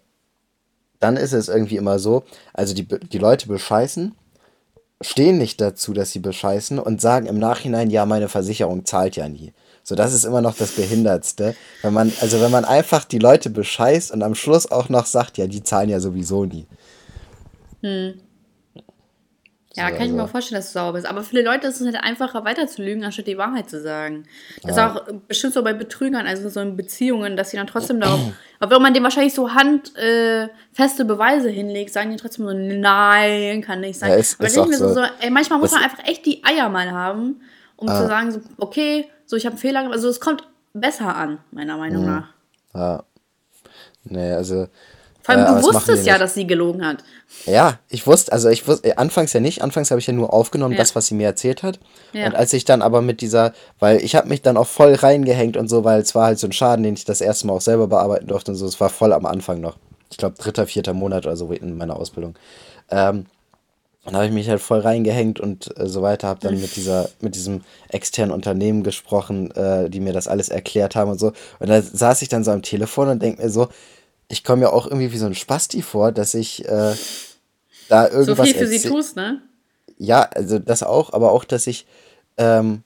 [0.99, 4.15] dann ist es irgendwie immer so, also die, die Leute bescheißen,
[5.01, 9.29] stehen nicht dazu, dass sie bescheißen und sagen im Nachhinein, ja, meine Versicherung zahlt ja
[9.29, 9.53] nie.
[9.83, 11.55] So, das ist immer noch das Behindertste.
[11.83, 15.39] Wenn man, also wenn man einfach die Leute bescheißt und am Schluss auch noch sagt,
[15.39, 16.67] ja, die zahlen ja sowieso nie.
[19.77, 21.07] Ja, kann ich mir also- auch vorstellen, dass du sauer bist.
[21.07, 23.81] Aber für viele Leute ist es halt einfacher, weiter zu lügen, anstatt die Wahrheit zu
[23.81, 24.25] sagen.
[24.63, 28.01] Das ist auch bestimmt so bei Betrügern, also so in Beziehungen, dass sie dann trotzdem
[28.01, 28.19] darauf,
[28.61, 33.81] obwohl man dem wahrscheinlich so handfeste äh, Beweise hinlegt, sagen die trotzdem so, nein, kann
[33.81, 34.11] nicht sein.
[34.11, 35.01] Ja, ist- Aber ist ich mir so, so.
[35.21, 37.41] ey, manchmal muss man einfach echt die Eier mal haben,
[37.77, 39.97] um zu sagen, so, okay, so ich habe einen Fehler gemacht.
[39.97, 42.09] Also es kommt besser an, meiner Meinung Mhm.
[42.09, 42.29] nach.
[42.75, 43.05] Ja.
[44.05, 44.69] Nee, also.
[45.27, 46.23] Vor allem, äh, du wusstest ja, nicht.
[46.23, 47.03] dass sie gelogen hat.
[47.47, 50.33] Ja, ich wusste, also ich wusste, äh, anfangs ja nicht, anfangs habe ich ja nur
[50.33, 50.79] aufgenommen, Ja.
[50.79, 51.81] das, was sie mir erzählt hat.
[52.13, 52.27] Ja.
[52.27, 55.57] Und als ich dann aber mit dieser, weil ich habe mich dann auch voll reingehängt
[55.57, 57.61] und so, weil es war halt so ein Schaden, den ich das erste Mal auch
[57.61, 59.77] selber bearbeiten durfte und so, es war voll am Anfang noch.
[60.11, 62.37] Ich glaube, dritter, vierter Monat oder so in meiner Ausbildung.
[62.91, 63.27] Ähm,
[64.05, 67.09] dann habe ich mich halt voll reingehängt und äh, so weiter, habe dann mit dieser,
[67.21, 71.33] mit diesem externen Unternehmen gesprochen, äh, die mir das alles erklärt haben und so.
[71.59, 73.67] Und da saß ich dann so am Telefon und denke mir so,
[74.29, 76.95] ich komme mir auch irgendwie wie so ein Spasti vor, dass ich äh,
[77.89, 79.43] da So irgendwas viel für sie tust, ne?
[79.99, 81.87] ja, also das auch, aber auch, dass ich
[82.37, 82.83] ähm,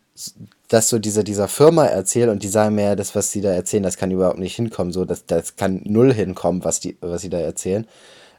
[0.69, 3.51] das so dieser, dieser Firma erzähle und die sagen mir, ja, das, was sie da
[3.51, 4.93] erzählen, das kann überhaupt nicht hinkommen.
[4.93, 7.87] So, das, das kann null hinkommen, was die, was sie da erzählen.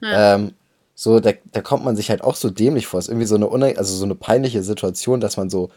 [0.04, 0.54] Ähm,
[0.96, 3.00] so, da, da kommt man sich halt auch so dämlich vor.
[3.00, 5.70] Es ist irgendwie so eine, also so eine peinliche Situation, dass man so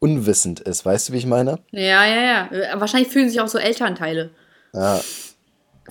[0.00, 0.84] unwissend ist.
[0.84, 1.60] Weißt du, wie ich meine?
[1.70, 2.50] Ja, ja, ja.
[2.50, 4.30] Äh, Wahrscheinlich fühlen sich auch so Elternteile.
[4.74, 5.00] Ja,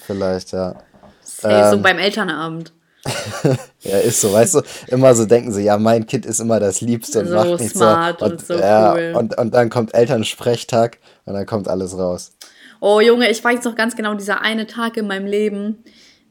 [0.05, 0.75] vielleicht, ja.
[1.23, 1.81] Safe, so Ähm.
[1.81, 2.73] beim Elternabend.
[3.83, 6.81] Ja, ist so, weißt du, immer so denken sie, ja, mein Kind ist immer das
[6.81, 8.25] Liebste und So macht nichts smart so.
[8.27, 9.13] und so ja, cool.
[9.17, 12.31] Und, und dann kommt Elternsprechtag und dann kommt alles raus.
[12.79, 15.83] Oh Junge, ich weiß noch ganz genau, dieser eine Tag in meinem Leben,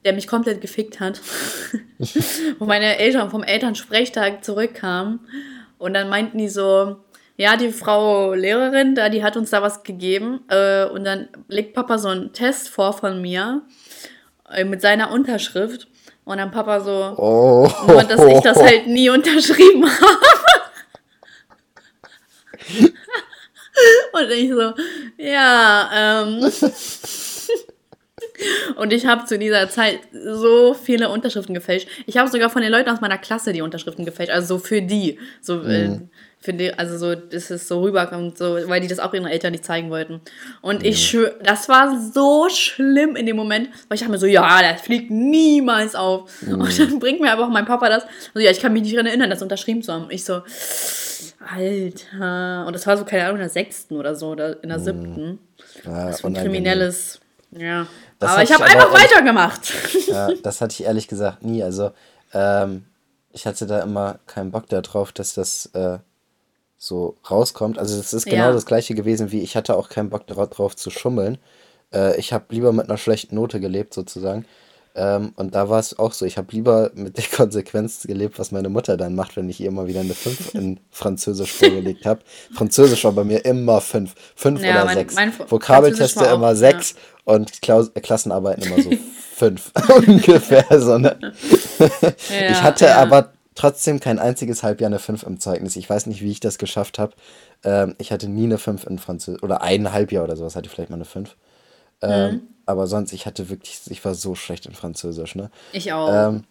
[0.04, 1.20] der mich komplett gefickt hat.
[2.60, 5.18] Wo meine Eltern vom Elternsprechtag zurückkamen.
[5.78, 6.98] Und dann meinten die so,
[7.40, 10.40] ja, die Frau Lehrerin, da, die hat uns da was gegeben.
[10.48, 13.62] Äh, und dann legt Papa so einen Test vor von mir
[14.52, 15.88] äh, mit seiner Unterschrift.
[16.24, 17.66] Und dann Papa so, Oh.
[17.86, 20.26] nur dass ich das halt nie unterschrieben habe.
[24.12, 24.74] Und ich so,
[25.16, 26.44] ja, ähm.
[28.76, 31.88] Und ich habe zu dieser Zeit so viele Unterschriften gefälscht.
[32.06, 34.82] Ich habe sogar von den Leuten aus meiner Klasse die Unterschriften gefälscht, also so für
[34.82, 35.18] die.
[35.40, 36.00] So, äh,
[36.42, 39.52] für die, also so, dass es so rüberkommt, so, weil die das auch ihren Eltern
[39.52, 40.22] nicht zeigen wollten.
[40.62, 44.26] Und ich schwör, das war so schlimm in dem Moment, weil ich dachte mir so,
[44.26, 46.30] ja, das fliegt niemals auf.
[46.46, 48.04] Und dann bringt mir aber auch mein Papa das.
[48.32, 50.06] So, ja, ich kann mich nicht daran erinnern, das unterschrieben zu haben.
[50.10, 50.42] Ich so,
[51.46, 52.66] Alter.
[52.66, 55.38] Und das war so, keine Ahnung, in der sechsten oder so, oder in der siebten.
[55.84, 57.20] Ja, Das war ein kriminelles.
[57.50, 57.86] Ja.
[58.18, 59.72] Das aber ich habe einfach weitergemacht.
[60.06, 61.62] Ja, das hatte ich ehrlich gesagt nie.
[61.62, 61.92] Also,
[62.32, 62.84] ähm,
[63.32, 65.98] ich hatte da immer keinen Bock darauf, dass das äh,
[66.82, 67.78] so rauskommt.
[67.78, 68.52] Also, es ist genau Ja.
[68.52, 71.36] das gleiche gewesen wie ich hatte auch keinen Bock darauf zu schummeln.
[71.92, 74.46] Äh, ich habe lieber mit einer schlechten Note gelebt, sozusagen.
[74.96, 76.24] Ähm, und da war es auch so.
[76.24, 79.68] Ich habe lieber mit der Konsequenz gelebt, was meine Mutter dann macht, wenn ich ihr
[79.68, 82.20] immer wieder eine 5 in Französisch vorgelegt habe.
[82.56, 84.14] Französisch war bei mir immer 5.
[84.34, 85.14] 5 Ja, oder mein- 6.
[85.14, 86.54] mein Französisch Vokabelteste immer ja.
[86.56, 88.90] 6 und Klaus äh, Klassenarbeiten immer so
[89.36, 89.70] 5
[90.06, 90.64] ungefähr.
[90.80, 91.16] So, ne?
[91.78, 92.96] ich Ja, hatte ja.
[92.96, 95.76] aber trotzdem kein einziges Halbjahr eine 5 im Zeugnis.
[95.76, 97.12] Ich weiß nicht, wie ich das geschafft habe.
[97.64, 99.42] Ähm, ich hatte nie eine 5 in Französisch.
[99.42, 101.36] Oder ein Halbjahr oder sowas hatte ich vielleicht mal eine 5.
[102.02, 102.42] Ähm, Mhm.
[102.66, 105.50] Aber sonst, ich hatte wirklich, ich war so schlecht in Französisch, ne?
[105.72, 106.28] Ich auch.
[106.28, 106.44] Ähm,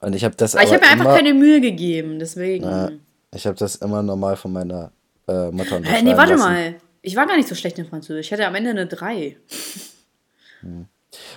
[0.00, 2.64] und ich habe das aber ich habe mir einfach keine Mühe gegeben, deswegen.
[2.64, 2.90] Ja,
[3.32, 4.90] ich habe das immer normal von meiner
[5.28, 6.42] äh, Mutter Hä, unterschreiben nee, warte lassen.
[6.44, 6.74] mal.
[7.02, 8.26] Ich war gar nicht so schlecht in Französisch.
[8.26, 9.36] Ich hatte am Ende eine 3.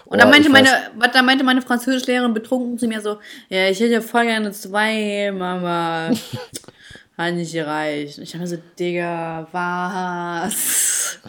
[0.05, 0.69] Und dann meinte, meine,
[1.13, 3.19] dann meinte meine Französischlehrerin betrunken zu mir so,
[3.49, 6.11] ja, ich hätte ja voll gerne zwei, Mama.
[7.17, 8.17] Hat nicht gereicht.
[8.17, 11.19] Ich habe mir so, Digga, was?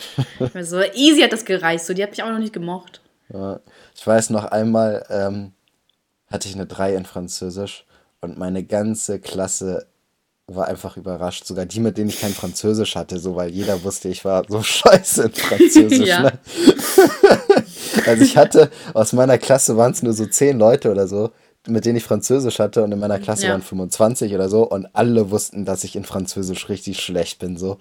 [0.40, 1.84] ich mir so, easy hat das gereicht.
[1.84, 3.00] So, die hat mich auch noch nicht gemocht.
[3.32, 3.60] Ja,
[3.94, 5.52] ich weiß noch einmal, ähm,
[6.28, 7.84] hatte ich eine 3 in Französisch
[8.20, 9.86] und meine ganze Klasse
[10.48, 11.44] war einfach überrascht.
[11.44, 14.62] Sogar die, mit denen ich kein Französisch hatte, so weil jeder wusste, ich war so
[14.64, 16.06] scheiße in Französisch.
[16.08, 16.22] ja.
[16.22, 16.32] Ne?
[18.06, 21.30] Also ich hatte, aus meiner Klasse waren es nur so zehn Leute oder so,
[21.66, 23.52] mit denen ich Französisch hatte und in meiner Klasse ja.
[23.52, 27.56] waren 25 oder so und alle wussten, dass ich in Französisch richtig schlecht bin.
[27.56, 27.78] so.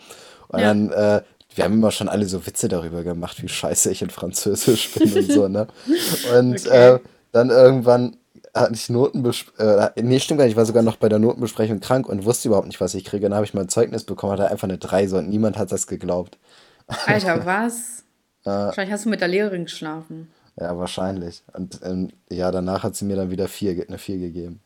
[0.47, 0.67] Und ja.
[0.67, 1.21] dann, äh,
[1.55, 5.13] wir haben immer schon alle so Witze darüber gemacht, wie scheiße ich in Französisch bin
[5.13, 5.67] und so, ne?
[6.37, 6.95] Und okay.
[6.95, 6.99] äh,
[7.31, 8.17] dann irgendwann
[8.55, 11.81] hatte ich Notenbesprechung, äh, nee, stimmt gar nicht, ich war sogar noch bei der Notenbesprechung
[11.81, 13.23] krank und wusste überhaupt nicht, was ich kriege.
[13.23, 15.71] Dann habe ich mal ein Zeugnis bekommen, hatte einfach eine 3 so und niemand hat
[15.71, 16.37] das geglaubt.
[17.05, 18.04] Alter, was?
[18.45, 20.31] Äh, Wahrscheinlich hast du mit der Lehrerin geschlafen.
[20.59, 21.43] Ja, wahrscheinlich.
[21.53, 24.61] Und ähm, ja, danach hat sie mir dann wieder vier, eine 4 gegeben.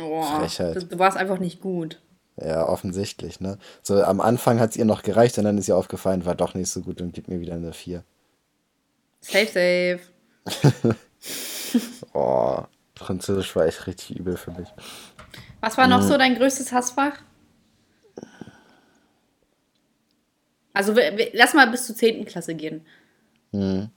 [0.00, 0.90] Oh, Frechheit.
[0.90, 2.00] Du warst einfach nicht gut.
[2.36, 3.58] Ja, offensichtlich, ne?
[3.82, 6.54] So, am Anfang hat es ihr noch gereicht und dann ist ihr aufgefallen, war doch
[6.54, 8.02] nicht so gut und gibt mir wieder eine 4.
[9.20, 10.00] Safe, safe.
[12.12, 12.62] oh,
[12.96, 14.68] Französisch war echt richtig übel für mich.
[15.60, 16.08] Was war noch mhm.
[16.08, 17.18] so dein größtes Hassfach?
[20.74, 20.94] Also,
[21.32, 22.26] lass mal bis zur 10.
[22.26, 22.84] Klasse gehen.
[23.52, 23.88] Hm.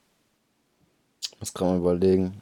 [1.40, 2.42] Was kann man überlegen?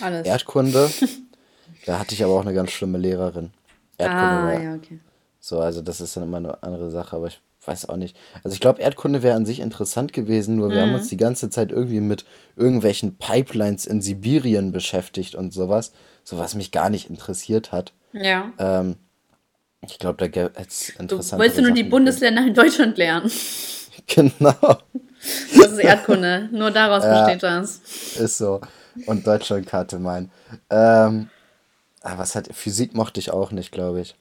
[0.00, 0.26] Alles.
[0.26, 0.90] Erdkunde.
[1.86, 3.52] da hatte ich aber auch eine ganz schlimme Lehrerin.
[3.98, 4.98] Erdkunde ah, war, ja, okay.
[5.40, 8.16] So, also das ist dann immer eine andere Sache, aber ich weiß auch nicht.
[8.42, 10.96] Also ich glaube, Erdkunde wäre an sich interessant gewesen, nur wir haben mhm.
[10.96, 12.24] uns die ganze Zeit irgendwie mit
[12.56, 15.92] irgendwelchen Pipelines in Sibirien beschäftigt und sowas,
[16.24, 17.92] so was mich gar nicht interessiert hat.
[18.12, 18.52] Ja.
[18.58, 18.96] Ähm,
[19.82, 21.40] ich glaube, da gäbe es interessant.
[21.40, 23.30] Wolltest du nur die Bundesländer in Deutschland lernen?
[24.06, 24.54] Genau.
[25.58, 26.48] Das ist Erdkunde.
[26.52, 27.80] Nur daraus ja, besteht das.
[28.16, 28.60] Ist so.
[29.06, 30.30] Und Deutschlandkarte mein.
[30.70, 31.30] Ähm,
[32.02, 34.14] aber ah, was hat Physik mochte ich auch nicht, glaube ich.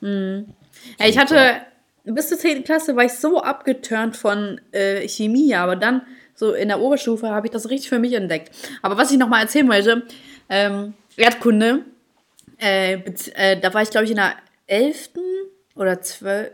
[0.00, 0.54] Hm.
[1.00, 1.56] Ja, ich hatte
[2.04, 2.62] bis zur 10.
[2.62, 6.02] Klasse war ich so abgeturnt von äh, Chemie, aber dann
[6.36, 8.54] so in der Oberstufe habe ich das richtig für mich entdeckt.
[8.82, 10.02] Aber was ich noch mal erzählen wollte,
[10.48, 11.84] ähm, Erdkunde,
[12.60, 13.00] äh,
[13.34, 14.34] äh, da war ich glaube ich in der
[14.66, 15.10] 11.
[15.74, 16.52] oder 12.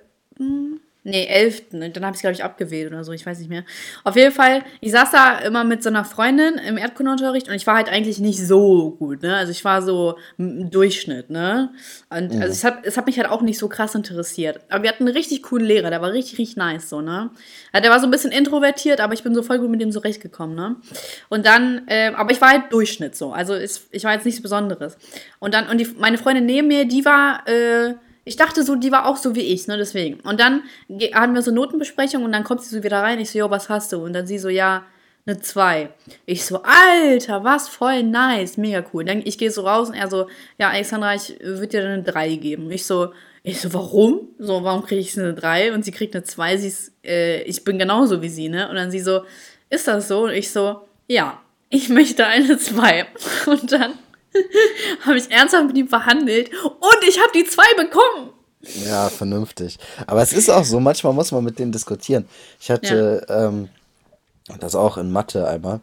[1.03, 1.71] Nee, 11.
[1.71, 3.13] Dann habe ich glaube ich, abgewählt oder so.
[3.13, 3.65] Ich weiß nicht mehr.
[4.05, 7.67] Auf jeden Fall, ich saß da immer mit so einer Freundin im Erdkundeunterricht und ich
[7.67, 9.35] war halt eigentlich nicht so gut, ne?
[9.35, 11.73] Also ich war so im Durchschnitt, ne?
[12.11, 12.43] Und mhm.
[12.43, 14.61] also es hat, es hat mich halt auch nicht so krass interessiert.
[14.69, 17.31] Aber wir hatten einen richtig coolen Lehrer, der war richtig, richtig nice, so, ne?
[17.75, 20.55] Der war so ein bisschen introvertiert, aber ich bin so voll gut mit dem zurechtgekommen,
[20.55, 20.77] ne?
[21.31, 23.33] Und dann, äh, aber ich war halt Durchschnitt so.
[23.33, 24.99] Also ich, ich war jetzt nichts Besonderes.
[25.39, 27.95] Und dann, und die, meine Freundin neben mir, die war, äh,
[28.31, 30.21] ich dachte so, die war auch so wie ich, ne, deswegen.
[30.21, 30.63] Und dann
[31.13, 33.19] hatten wir so Notenbesprechung und dann kommt sie so wieder rein.
[33.19, 34.05] Ich so, jo, was hast du?
[34.05, 34.85] Und dann sie so, ja,
[35.27, 35.89] eine 2.
[36.27, 39.05] Ich so, Alter, was voll nice, mega cool.
[39.05, 40.29] Dann ich gehe so raus und er so,
[40.59, 42.71] ja, Alexandra, ich würde dir eine 3 geben.
[42.71, 43.13] Ich so,
[43.43, 44.29] ich so, warum?
[44.39, 45.75] So, warum kriege ich eine 3?
[45.75, 46.57] Und sie kriegt eine 2.
[46.59, 48.69] Sie ist, äh, ich bin genauso wie sie, ne?
[48.69, 49.25] Und dann sie so,
[49.71, 50.27] ist das so?
[50.27, 53.07] Und ich so, ja, ich möchte eine 2.
[53.47, 53.95] Und dann
[55.05, 58.31] habe ich ernsthaft mit ihm verhandelt und ich habe die zwei bekommen.
[58.85, 59.79] Ja, vernünftig.
[60.07, 62.27] Aber es ist auch so, manchmal muss man mit denen diskutieren.
[62.61, 63.49] Ich hatte ja.
[63.49, 63.69] ähm,
[64.59, 65.81] das auch in Mathe einmal.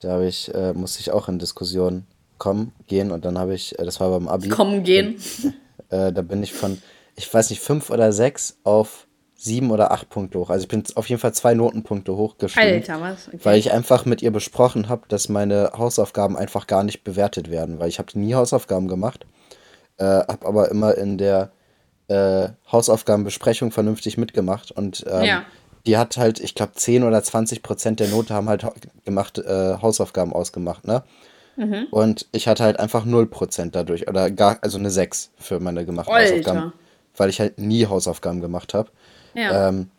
[0.00, 2.06] Da habe ich, äh, musste ich auch in Diskussionen
[2.38, 4.48] kommen, gehen und dann habe ich, äh, das war beim Abi.
[4.48, 5.16] Kommen, gehen.
[5.88, 6.82] Äh, da bin ich von,
[7.14, 9.05] ich weiß nicht, fünf oder sechs auf
[9.36, 10.50] sieben oder acht Punkte hoch.
[10.50, 12.74] Also ich bin auf jeden Fall zwei Notenpunkte hochgestiegen.
[12.74, 13.28] Alter, was?
[13.28, 13.38] Okay.
[13.42, 17.78] Weil ich einfach mit ihr besprochen habe, dass meine Hausaufgaben einfach gar nicht bewertet werden.
[17.78, 19.26] Weil ich habe nie Hausaufgaben gemacht,
[19.98, 21.50] äh, habe aber immer in der
[22.08, 24.72] äh, Hausaufgabenbesprechung vernünftig mitgemacht.
[24.72, 25.42] Und ähm, ja.
[25.84, 28.66] die hat halt, ich glaube, 10 oder 20 Prozent der Note haben halt
[29.04, 31.04] gemacht, äh, Hausaufgaben ausgemacht, ne?
[31.56, 31.86] Mhm.
[31.90, 34.08] Und ich hatte halt einfach 0% dadurch.
[34.08, 36.32] Oder gar, also eine 6 für meine gemachten Alter.
[36.32, 36.72] Hausaufgaben.
[37.16, 38.90] Weil ich halt nie Hausaufgaben gemacht habe.
[39.36, 39.68] Ja.
[39.68, 39.90] Ähm,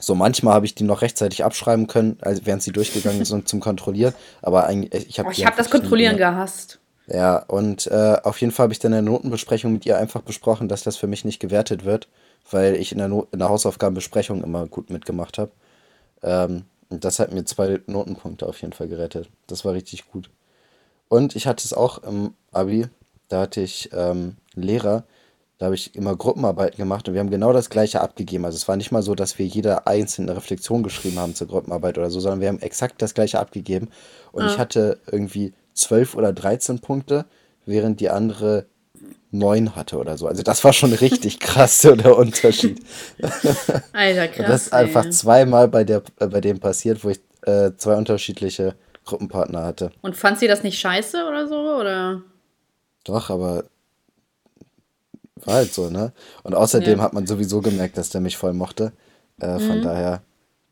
[0.00, 3.60] so manchmal habe ich die noch rechtzeitig abschreiben können, also während sie durchgegangen sind zum
[3.60, 4.14] Kontrollieren.
[4.42, 5.28] Aber eigentlich, ich habe.
[5.28, 6.78] Oh, ich habe das Kontrollieren gehasst.
[7.06, 10.20] Ja, und äh, auf jeden Fall habe ich dann in der Notenbesprechung mit ihr einfach
[10.20, 12.06] besprochen, dass das für mich nicht gewertet wird,
[12.50, 15.50] weil ich in der, no in der Hausaufgabenbesprechung immer gut mitgemacht habe.
[16.22, 19.30] Ähm, und das hat mir zwei Notenpunkte auf jeden Fall gerettet.
[19.46, 20.30] Das war richtig gut.
[21.08, 22.88] Und ich hatte es auch im Abi,
[23.28, 25.04] da hatte ich ähm, einen Lehrer,
[25.58, 28.44] da habe ich immer Gruppenarbeiten gemacht und wir haben genau das gleiche abgegeben.
[28.44, 31.98] Also es war nicht mal so, dass wir jeder einzelne Reflexion geschrieben haben zur Gruppenarbeit
[31.98, 33.88] oder so, sondern wir haben exakt das gleiche abgegeben.
[34.30, 34.52] Und ja.
[34.52, 37.24] ich hatte irgendwie zwölf oder dreizehn Punkte,
[37.66, 38.66] während die andere
[39.32, 40.28] neun hatte oder so.
[40.28, 42.80] Also das war schon richtig krass, so der Unterschied.
[43.92, 44.38] Alter, krass.
[44.38, 47.96] Und das ist einfach zweimal bei, der, äh, bei dem passiert, wo ich äh, zwei
[47.96, 49.90] unterschiedliche Gruppenpartner hatte.
[50.02, 51.56] Und fand sie das nicht scheiße oder so?
[51.56, 52.22] Oder?
[53.04, 53.64] Doch, aber
[55.46, 56.12] war halt so, ne?
[56.42, 57.04] Und außerdem Ja.
[57.04, 58.92] hat man sowieso gemerkt, dass der mich voll mochte.
[59.40, 59.60] Äh, Mhm.
[59.60, 60.22] von daher,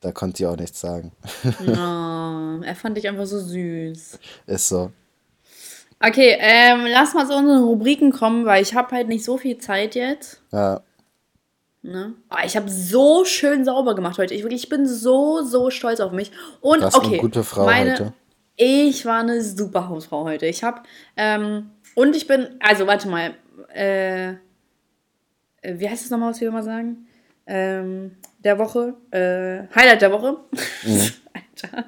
[0.00, 1.12] da konnte ich auch nichts sagen.
[1.44, 1.64] Oh,
[2.64, 4.18] er fand dich einfach so süß.
[4.46, 4.90] Ist so.
[6.00, 9.58] Okay, ähm, lass mal zu unseren Rubriken kommen, weil ich habe halt nicht so viel
[9.58, 10.42] Zeit jetzt.
[10.52, 10.80] Ja,
[11.82, 12.14] Ne?
[12.28, 14.34] Aber ich habe so schön sauber gemacht heute.
[14.34, 16.32] Ich, wirklich, ich bin so, so stolz auf mich.
[16.60, 18.12] Und warst eine okay, gute Frau meine, heute.
[18.56, 20.46] Ich war eine super Hausfrau heute.
[20.46, 20.80] Ich habe
[21.16, 23.34] ähm, und ich bin, also warte mal,
[23.72, 24.34] äh,
[25.78, 27.06] wie heißt es nochmal, was wir immer sagen?
[27.46, 30.38] Ähm, der Woche, äh, Highlight der Woche.
[31.32, 31.84] Alter.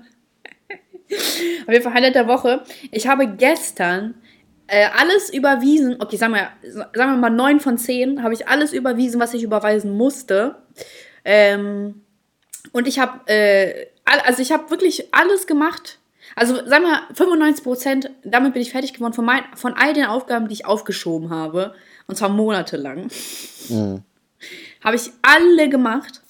[1.10, 2.62] Auf jeden Fall Highlight der Woche.
[2.90, 4.14] Ich habe gestern
[4.68, 5.96] äh, alles überwiesen.
[5.98, 9.42] Okay, sagen wir, sagen wir mal 9 von 10 habe ich alles überwiesen, was ich
[9.42, 10.56] überweisen musste.
[11.24, 12.02] Ähm,
[12.72, 15.98] und ich habe, äh, also ich habe wirklich alles gemacht.
[16.36, 20.04] Also sagen wir 95 Prozent, damit bin ich fertig geworden von, mein, von all den
[20.04, 21.74] Aufgaben, die ich aufgeschoben habe.
[22.08, 23.08] Und zwar monatelang.
[24.82, 26.22] Habe ich alle gemacht.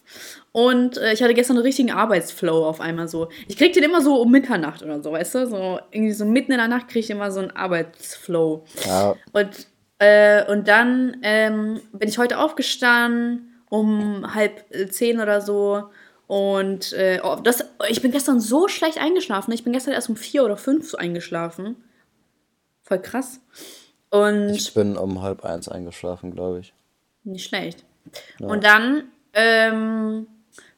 [0.53, 3.29] Und äh, ich hatte gestern einen richtigen Arbeitsflow auf einmal so.
[3.47, 5.47] Ich krieg den immer so um Mitternacht oder so, weißt du?
[5.47, 8.65] So irgendwie so mitten in der Nacht kriege ich immer so einen Arbeitsflow.
[8.85, 9.69] ja, Und,
[9.99, 15.91] äh, und dann ähm, bin ich heute aufgestanden um halb äh, zehn oder so.
[16.27, 19.53] Und äh, oh, das, ich bin gestern so schlecht eingeschlafen.
[19.53, 21.77] Ich bin gestern erst um vier oder fünf so eingeschlafen.
[22.83, 23.41] Voll krass.
[24.11, 26.73] Und ich bin um halb eins eingeschlafen, glaube ich.
[27.25, 27.85] nicht schlecht.
[28.41, 30.27] Und dann, ähm,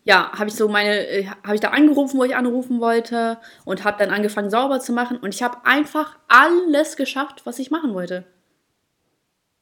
[0.05, 3.85] ja, habe ich so meine, äh, habe ich da angerufen, wo ich anrufen wollte und
[3.85, 7.95] habe dann angefangen sauber zu machen und ich habe einfach alles geschafft, was ich machen
[7.95, 8.25] wollte.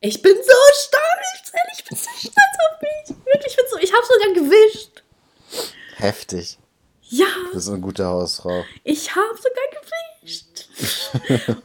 [0.00, 3.16] Ich bin so stolz, ehrlich, ich bin so stolz auf mich.
[3.26, 5.02] Wirklich, ich bin so, ich habe sogar gewischt.
[5.96, 6.58] Heftig.
[7.10, 8.64] Ja, Du bist eine gute Hausfrau.
[8.84, 9.82] ich habe sogar
[10.22, 10.68] gewischt.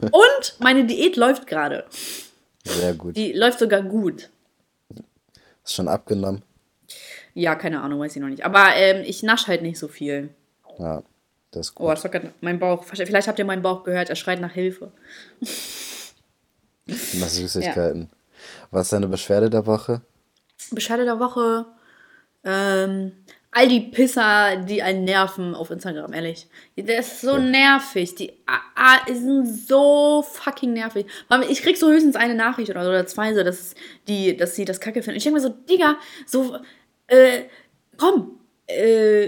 [0.12, 1.84] und meine Diät läuft gerade.
[2.64, 3.16] Sehr gut.
[3.16, 4.30] Die läuft sogar gut.
[5.64, 6.42] Ist schon abgenommen.
[7.34, 8.44] Ja, keine Ahnung, weiß ich noch nicht.
[8.44, 10.30] Aber ähm, ich nasche halt nicht so viel.
[10.78, 11.02] Ja,
[11.50, 11.92] das ist Oh, gut.
[11.92, 12.84] das war grad mein Bauch.
[12.84, 14.92] Vielleicht habt ihr meinen Bauch gehört, er schreit nach Hilfe.
[16.86, 18.10] Nach Süßigkeiten.
[18.70, 20.02] Was ist deine Beschwerde der Woche?
[20.70, 21.64] Bescheide der Woche.
[22.44, 23.12] Ähm,
[23.54, 26.48] all die Pisser, die einen nerven auf Instagram, ehrlich.
[26.76, 28.16] Das ist so nervig.
[28.16, 31.06] Die ah, ah, sind so fucking nervig.
[31.48, 33.76] Ich krieg so höchstens eine Nachricht oder, so, oder zwei, so, dass,
[34.08, 35.18] die, dass sie das kacke finden.
[35.18, 35.96] Ich denke mir so, Digga,
[36.26, 36.58] so,
[37.06, 37.42] äh,
[37.96, 39.26] komm, äh,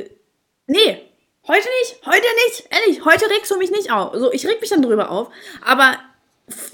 [0.67, 1.03] nee,
[1.47, 4.13] heute nicht, heute nicht, ehrlich, heute regst du mich nicht auf.
[4.17, 5.29] So, ich reg mich dann drüber auf,
[5.65, 5.99] aber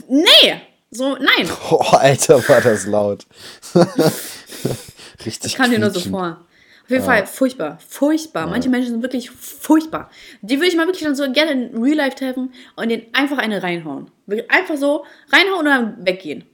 [0.09, 1.51] nee, so, nein.
[1.71, 3.27] Oh, Alter, war das laut.
[5.27, 6.47] Richtig Ich kann dir nur so vor.
[6.85, 8.47] Auf jeden Fall furchtbar, furchtbar.
[8.49, 10.11] Manche Menschen sind wirklich furchtbar.
[10.41, 13.39] Die würde ich mal wirklich dann so gerne in Real Life treffen und den einfach
[13.39, 14.11] eine reinhauen.
[14.49, 16.45] Einfach so reinhauen und dann weggehen.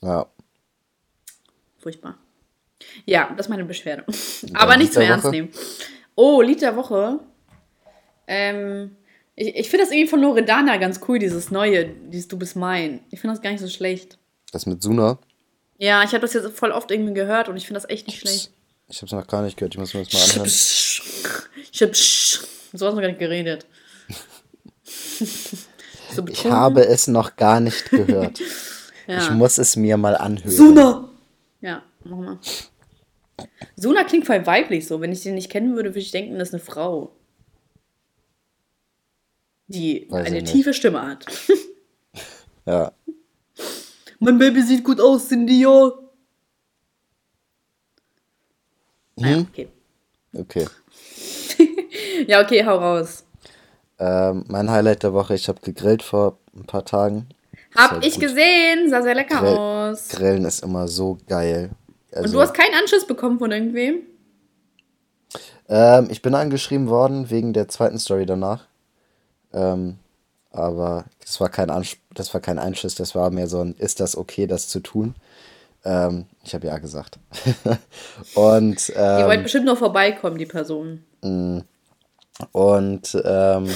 [0.00, 0.26] Ja.
[1.78, 2.18] Furchtbar.
[3.04, 4.04] Ja, das ist meine Beschwerde.
[4.54, 5.50] Aber Lied nicht zu ernst nehmen.
[6.14, 7.20] Oh, Lied der Woche.
[8.26, 8.96] Ähm,
[9.36, 13.00] ich ich finde das irgendwie von Loredana ganz cool, dieses neue, dieses Du bist mein.
[13.10, 14.18] Ich finde das gar nicht so schlecht.
[14.52, 15.18] Das mit Suna.
[15.76, 18.20] Ja, ich habe das jetzt voll oft irgendwie gehört und ich finde das echt nicht
[18.20, 18.53] schlecht.
[18.88, 19.74] Ich hab's noch gar nicht gehört.
[19.74, 20.46] Ich muss mir das mal anhören.
[20.46, 23.66] Ich hab so hast du gar nicht geredet.
[26.14, 28.40] so Ich habe es noch gar nicht gehört.
[29.06, 29.18] ja.
[29.18, 30.50] Ich muss es mir mal anhören.
[30.50, 31.08] Suna!
[31.60, 32.38] Ja, mach mal.
[33.76, 35.00] Suna klingt voll weiblich so.
[35.00, 37.14] Wenn ich den nicht kennen würde, würde ich denken, das ist eine Frau.
[39.66, 40.52] Die Weiß eine nicht.
[40.52, 41.24] tiefe Stimme hat.
[42.66, 42.92] Ja.
[44.20, 45.92] mein Baby sieht gut aus, Cindy, ja.
[49.16, 49.46] Naja, Mhm.
[49.50, 49.68] okay.
[50.36, 50.66] Okay.
[52.26, 53.24] Ja, okay, hau raus.
[53.98, 57.28] Ähm, mein Highlight der Woche, ich habe gegrillt vor ein paar Tagen.
[57.76, 58.22] Hab halt ich gut.
[58.24, 60.08] gesehen, sah sehr lecker Grill- aus.
[60.08, 61.70] Grillen ist immer so geil.
[62.12, 64.02] Also, Und du hast keinen Anschluss bekommen von irgendwem?
[65.68, 68.66] ähm, ich bin angeschrieben worden wegen der zweiten Story danach.
[69.52, 69.96] Ähm,
[70.50, 73.98] aber das war kein Ansch das war kein Einschuss, das war mehr so ein, ist
[74.00, 75.14] das okay, das zu tun?
[75.84, 77.18] Ähm, ich habe ja gesagt.
[78.34, 81.04] und Die wollten ähm, bestimmt noch vorbeikommen, die Person.
[81.20, 81.66] und
[83.24, 83.68] ähm,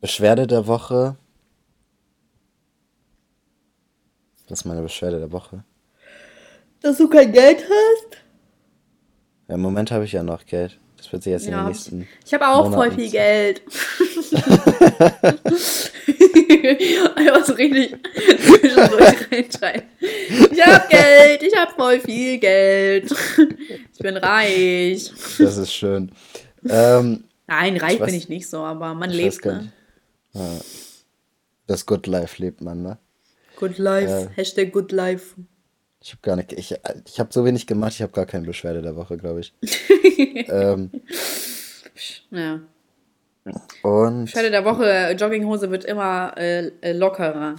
[0.00, 1.16] Beschwerde der Woche.
[4.48, 5.64] Was ist meine Beschwerde der Woche?
[6.80, 8.16] Dass du kein Geld hast?
[9.48, 10.78] Ja, Im Moment habe ich ja noch Geld.
[10.96, 12.08] Das wird sich jetzt in Ja, den hab nächsten.
[12.24, 13.62] Ich habe auch Monaten voll viel zu- Geld.
[17.16, 17.94] Einfach so richtig
[18.38, 19.82] zwischendurch reinschreien.
[20.52, 23.10] Ich hab Geld, ich hab voll viel Geld.
[23.92, 25.10] Ich bin reich.
[25.38, 26.10] Das ist schön.
[26.68, 29.72] Ähm, Nein, reich Ich weiß- bin ich nicht so, aber man lebt, ne?
[30.32, 30.58] Ja.
[31.66, 32.98] Das Good Life lebt man, ne?
[33.56, 34.08] Good life.
[34.10, 34.28] Ja.
[34.36, 35.34] Hashtag good life.
[36.00, 36.74] Ich habe gar nicht, ich,
[37.06, 39.52] ich habe so wenig gemacht, ich habe gar keine Beschwerde der Woche, glaube ich.
[40.48, 40.90] ähm,
[42.30, 42.60] Ja.
[43.82, 47.56] Und Schade der Woche, Jogginghose wird immer äh, äh, lockerer.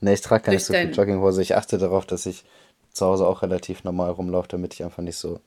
[0.00, 1.42] ne, ich trage gar nicht Durch so viel Jogginghose.
[1.42, 2.44] Ich achte darauf, dass ich
[2.92, 5.40] zu Hause auch relativ normal rumlaufe, damit ich einfach nicht so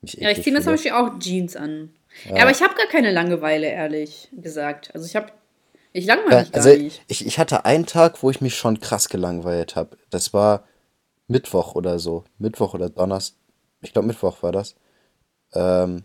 [0.00, 0.74] mich Ja, ich ziehe das zum.
[0.74, 1.90] Beispiel auch Jeans an.
[2.28, 2.42] Ja.
[2.42, 4.94] aber ich habe gar keine Langeweile, ehrlich gesagt.
[4.94, 5.26] Also ich habe,
[5.92, 7.02] ich langweile mich gar Also nicht.
[7.08, 9.96] ich, ich hatte einen Tag, wo ich mich schon krass gelangweilt habe.
[10.10, 10.64] Das war
[11.26, 12.24] Mittwoch oder so.
[12.38, 13.36] Mittwoch oder Donnerstag.
[13.80, 14.76] Ich glaube Mittwoch war das.
[15.54, 16.04] Ähm,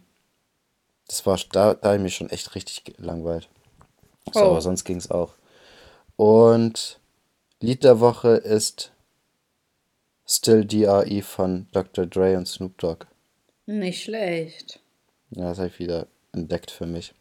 [1.10, 3.50] das war, da, da habe ich mich schon echt richtig gelangweilt.
[4.34, 4.46] So, Oh.
[4.52, 5.34] aber sonst ging es auch.
[6.16, 7.00] Und
[7.60, 8.92] Lied der Woche ist
[10.28, 12.06] Still DRE von Dr.
[12.06, 13.08] Dre und Snoop Dogg.
[13.66, 14.80] Nicht schlecht.
[15.32, 17.14] Ja, das habe ich wieder entdeckt für mich.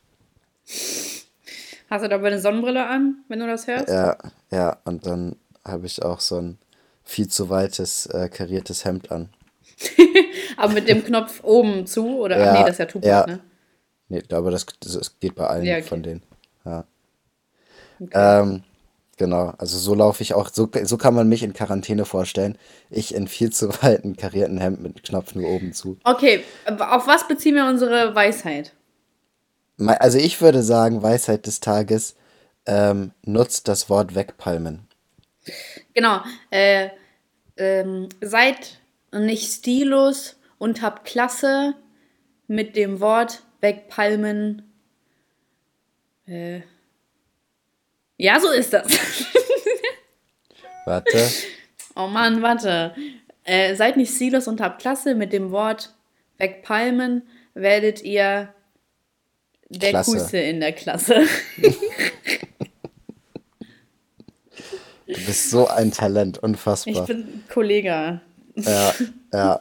[1.91, 3.89] Hast du dabei eine Sonnenbrille an, wenn du das hörst?
[3.89, 4.19] Ja,
[4.51, 6.59] ja, und dann habe ich auch so ein
[7.05, 9.31] viel zu weites äh, kariertes Hemd an.
[10.59, 12.19] Aber mit dem Knopf oben zu?
[12.19, 13.27] Oder, Ja, ach nee, das ist ja Tupac, ja.
[13.27, 13.41] ne?
[14.09, 15.87] Nee, aber das, das geht bei allen Ja, okay.
[15.87, 16.23] von denen.
[16.65, 16.85] Ja.
[18.13, 18.63] Ähm,
[19.17, 22.57] genau, also so laufe ich auch, so, so kann man mich in Quarantäne vorstellen.
[22.91, 25.99] Ich in viel zu weiten karierten Hemd mit Knopf nur oben zu.
[26.05, 28.73] Okay, auf was beziehen wir unsere Weisheit?
[29.79, 32.17] Also ich würde sagen, Weisheit des Tages,
[32.67, 34.87] ähm, nutzt das Wort wegpalmen.
[35.95, 36.91] Genau, äh,
[37.57, 38.81] ähm, seid
[39.13, 41.75] nicht stillos und habt Klasse
[42.47, 44.63] mit dem Wort wegpalmen.
[46.27, 46.61] Äh,
[48.17, 48.87] ja, so ist das.
[50.85, 51.19] Warte.
[51.97, 52.95] oh Mann, warte.
[53.45, 55.95] Äh, seid nicht stillos und habt Klasse mit dem Wort
[56.39, 57.23] wegpalmen,
[57.55, 58.53] werdet ihr
[59.69, 60.11] der Klasse.
[60.13, 61.27] Coolste in der Klasse.
[65.07, 67.07] Du bist so ein Talent, Ich unfassbar.
[67.07, 68.21] bin Kollege.
[68.57, 68.95] Ja,
[69.33, 69.61] ja.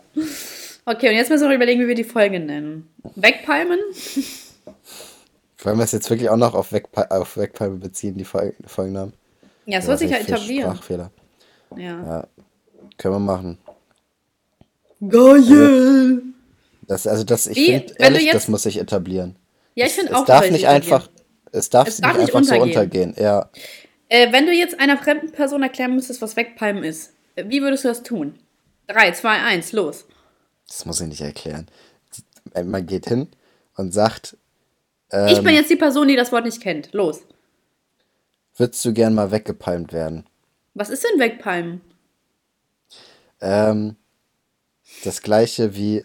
[0.90, 2.88] Okay, und jetzt müssen wir noch überlegen, wie wir die Folge nennen.
[3.16, 3.78] Wegpalmen?
[5.64, 9.12] Wollen wir es jetzt wirklich auch noch auf, Wegpa auf Wegpalme beziehen, die Fol Folgennamen?
[9.66, 10.72] Ja, es wird sich ja für etablieren.
[10.72, 11.12] Sprachfehler.
[11.76, 11.84] Ja.
[11.84, 12.28] Ja,
[12.98, 13.58] können wir machen.
[15.06, 16.22] Geil!
[16.88, 19.36] Das, also das, ich finde, ehrlich, jetzt- das muss sich etablieren.
[19.76, 21.10] Ja, ich Es, finde es auch, darf das nicht einfach,
[21.52, 23.10] es darf, Es nicht darf nicht einfach so untergehen.
[23.10, 23.16] untergehen.
[23.20, 23.50] Ja,
[24.10, 27.84] Äh, wenn du jetzt einer fremden Person erklären müsstest, was Wegpalmen ist, äh, wie würdest
[27.84, 28.40] du das tun?
[28.88, 30.06] 3, 2, 1, los.
[30.68, 31.68] Das muss ich nicht erklären.
[32.64, 33.28] Man geht hin
[33.76, 34.38] und sagt,
[35.10, 35.44] ich Ähm.
[35.44, 36.92] bin jetzt die Person, die das Wort nicht kennt.
[36.94, 37.22] Los.
[38.58, 40.26] würdest du gern mal weggepalmt werden?
[40.74, 41.82] Was ist denn Wegpalmen?
[43.40, 43.96] Ähm,
[45.04, 46.04] das gleiche wie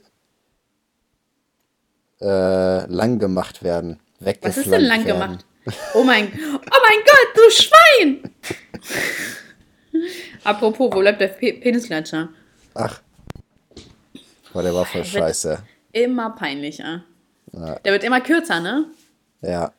[2.21, 3.99] äh, lang gemacht werden.
[4.21, 5.21] Was ist denn lang werden.
[5.21, 5.47] gemacht?
[5.95, 8.35] Oh mein, oh mein Gott, du Schwein!
[10.45, 12.29] Apropos, wo bleibt der Pe Penisklatscher?
[12.75, 13.01] Ach.
[14.53, 15.63] Boah, der war voll wird- scheiße.
[15.93, 17.05] Immer peinlicher.
[17.53, 17.79] Ja.
[17.81, 18.87] Der wird immer kürzer, ne?
[19.43, 19.73] Ja,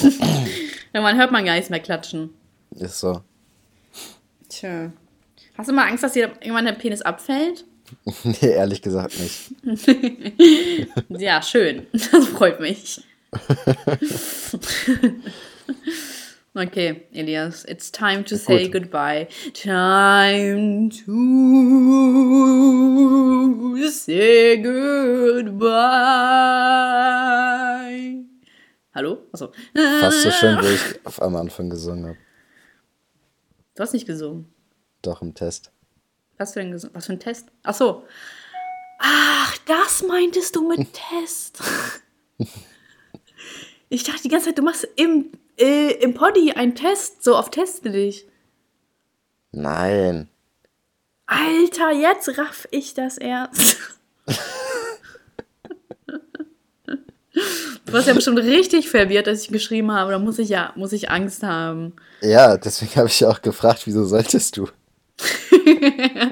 [0.92, 2.30] Irgendwann hört man gar nichts mehr klatschen.
[2.74, 3.20] ist so.
[4.48, 4.92] Tja.
[5.56, 7.64] Hast du mal Angst, dass dir irgendwann der Penis abfällt?
[8.24, 9.52] nee, ehrlich gesagt nicht.
[11.10, 11.86] Ja, schön.
[11.92, 13.02] Das freut mich.
[16.56, 18.72] Okay, Elias, it's time to say Gut.
[18.82, 19.28] goodbye.
[19.52, 21.10] Time to
[23.90, 24.56] say
[27.34, 28.24] goodbye.
[28.94, 29.18] Hallo?
[29.32, 29.52] Achso.
[29.74, 32.18] Fast so schön, wie ich auf am Anfang gesungen habe.
[33.74, 34.46] Du hast nicht gesungen.
[35.02, 35.72] Doch im Test.
[36.38, 37.48] Was für ein, was für ein Test?
[37.64, 38.04] Ach so.
[39.00, 40.88] Ach, das meintest du mit
[41.20, 41.60] Test.
[43.88, 47.22] Ich dachte die ganze Zeit, du machst im, äh, im Poddy einen Test.
[47.22, 48.26] So auf Teste dich.
[49.52, 50.28] Nein.
[51.26, 53.76] Alter, jetzt raff ich das erst.
[57.86, 60.12] Du warst ja bestimmt richtig verwirrt, als ich geschrieben habe.
[60.12, 61.92] Da muss ich ja, muss ich Angst haben.
[62.20, 64.68] Ja, deswegen habe ich ja auch gefragt, wieso solltest du?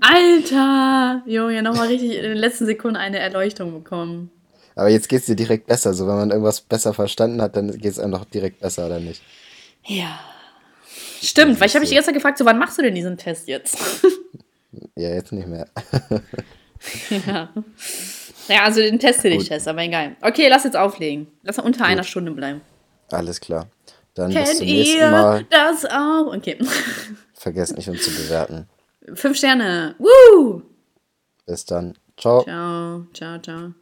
[0.00, 1.22] Alter!
[1.26, 4.30] Junge, nochmal richtig in den letzten Sekunden eine Erleuchtung bekommen.
[4.74, 5.94] Aber jetzt geht es dir direkt besser.
[5.94, 9.00] So, wenn man irgendwas besser verstanden hat, dann geht es einem doch direkt besser, oder
[9.00, 9.22] nicht?
[9.84, 10.18] Ja.
[11.22, 13.16] Stimmt, weil ich habe mich die ganze Zeit gefragt, so wann machst du denn diesen
[13.16, 13.76] Test jetzt?
[14.96, 15.68] ja, jetzt nicht mehr.
[17.26, 17.52] ja.
[18.48, 20.16] ja, also den Test den ich test, aber egal.
[20.20, 21.28] Okay, lass jetzt auflegen.
[21.42, 21.86] Lass unter Gut.
[21.86, 22.60] einer Stunde bleiben.
[23.10, 23.68] Alles klar.
[24.14, 25.46] Dann Kennt bis zum ihr Mal.
[25.48, 26.34] das auch?
[26.34, 26.58] Okay.
[27.34, 28.68] Vergesst nicht, uns zu bewerten.
[29.14, 29.94] Fünf Sterne.
[29.98, 30.62] Woo!
[31.46, 31.94] Bis dann.
[32.16, 32.42] Ciao.
[32.44, 33.72] Ciao, ciao, ciao.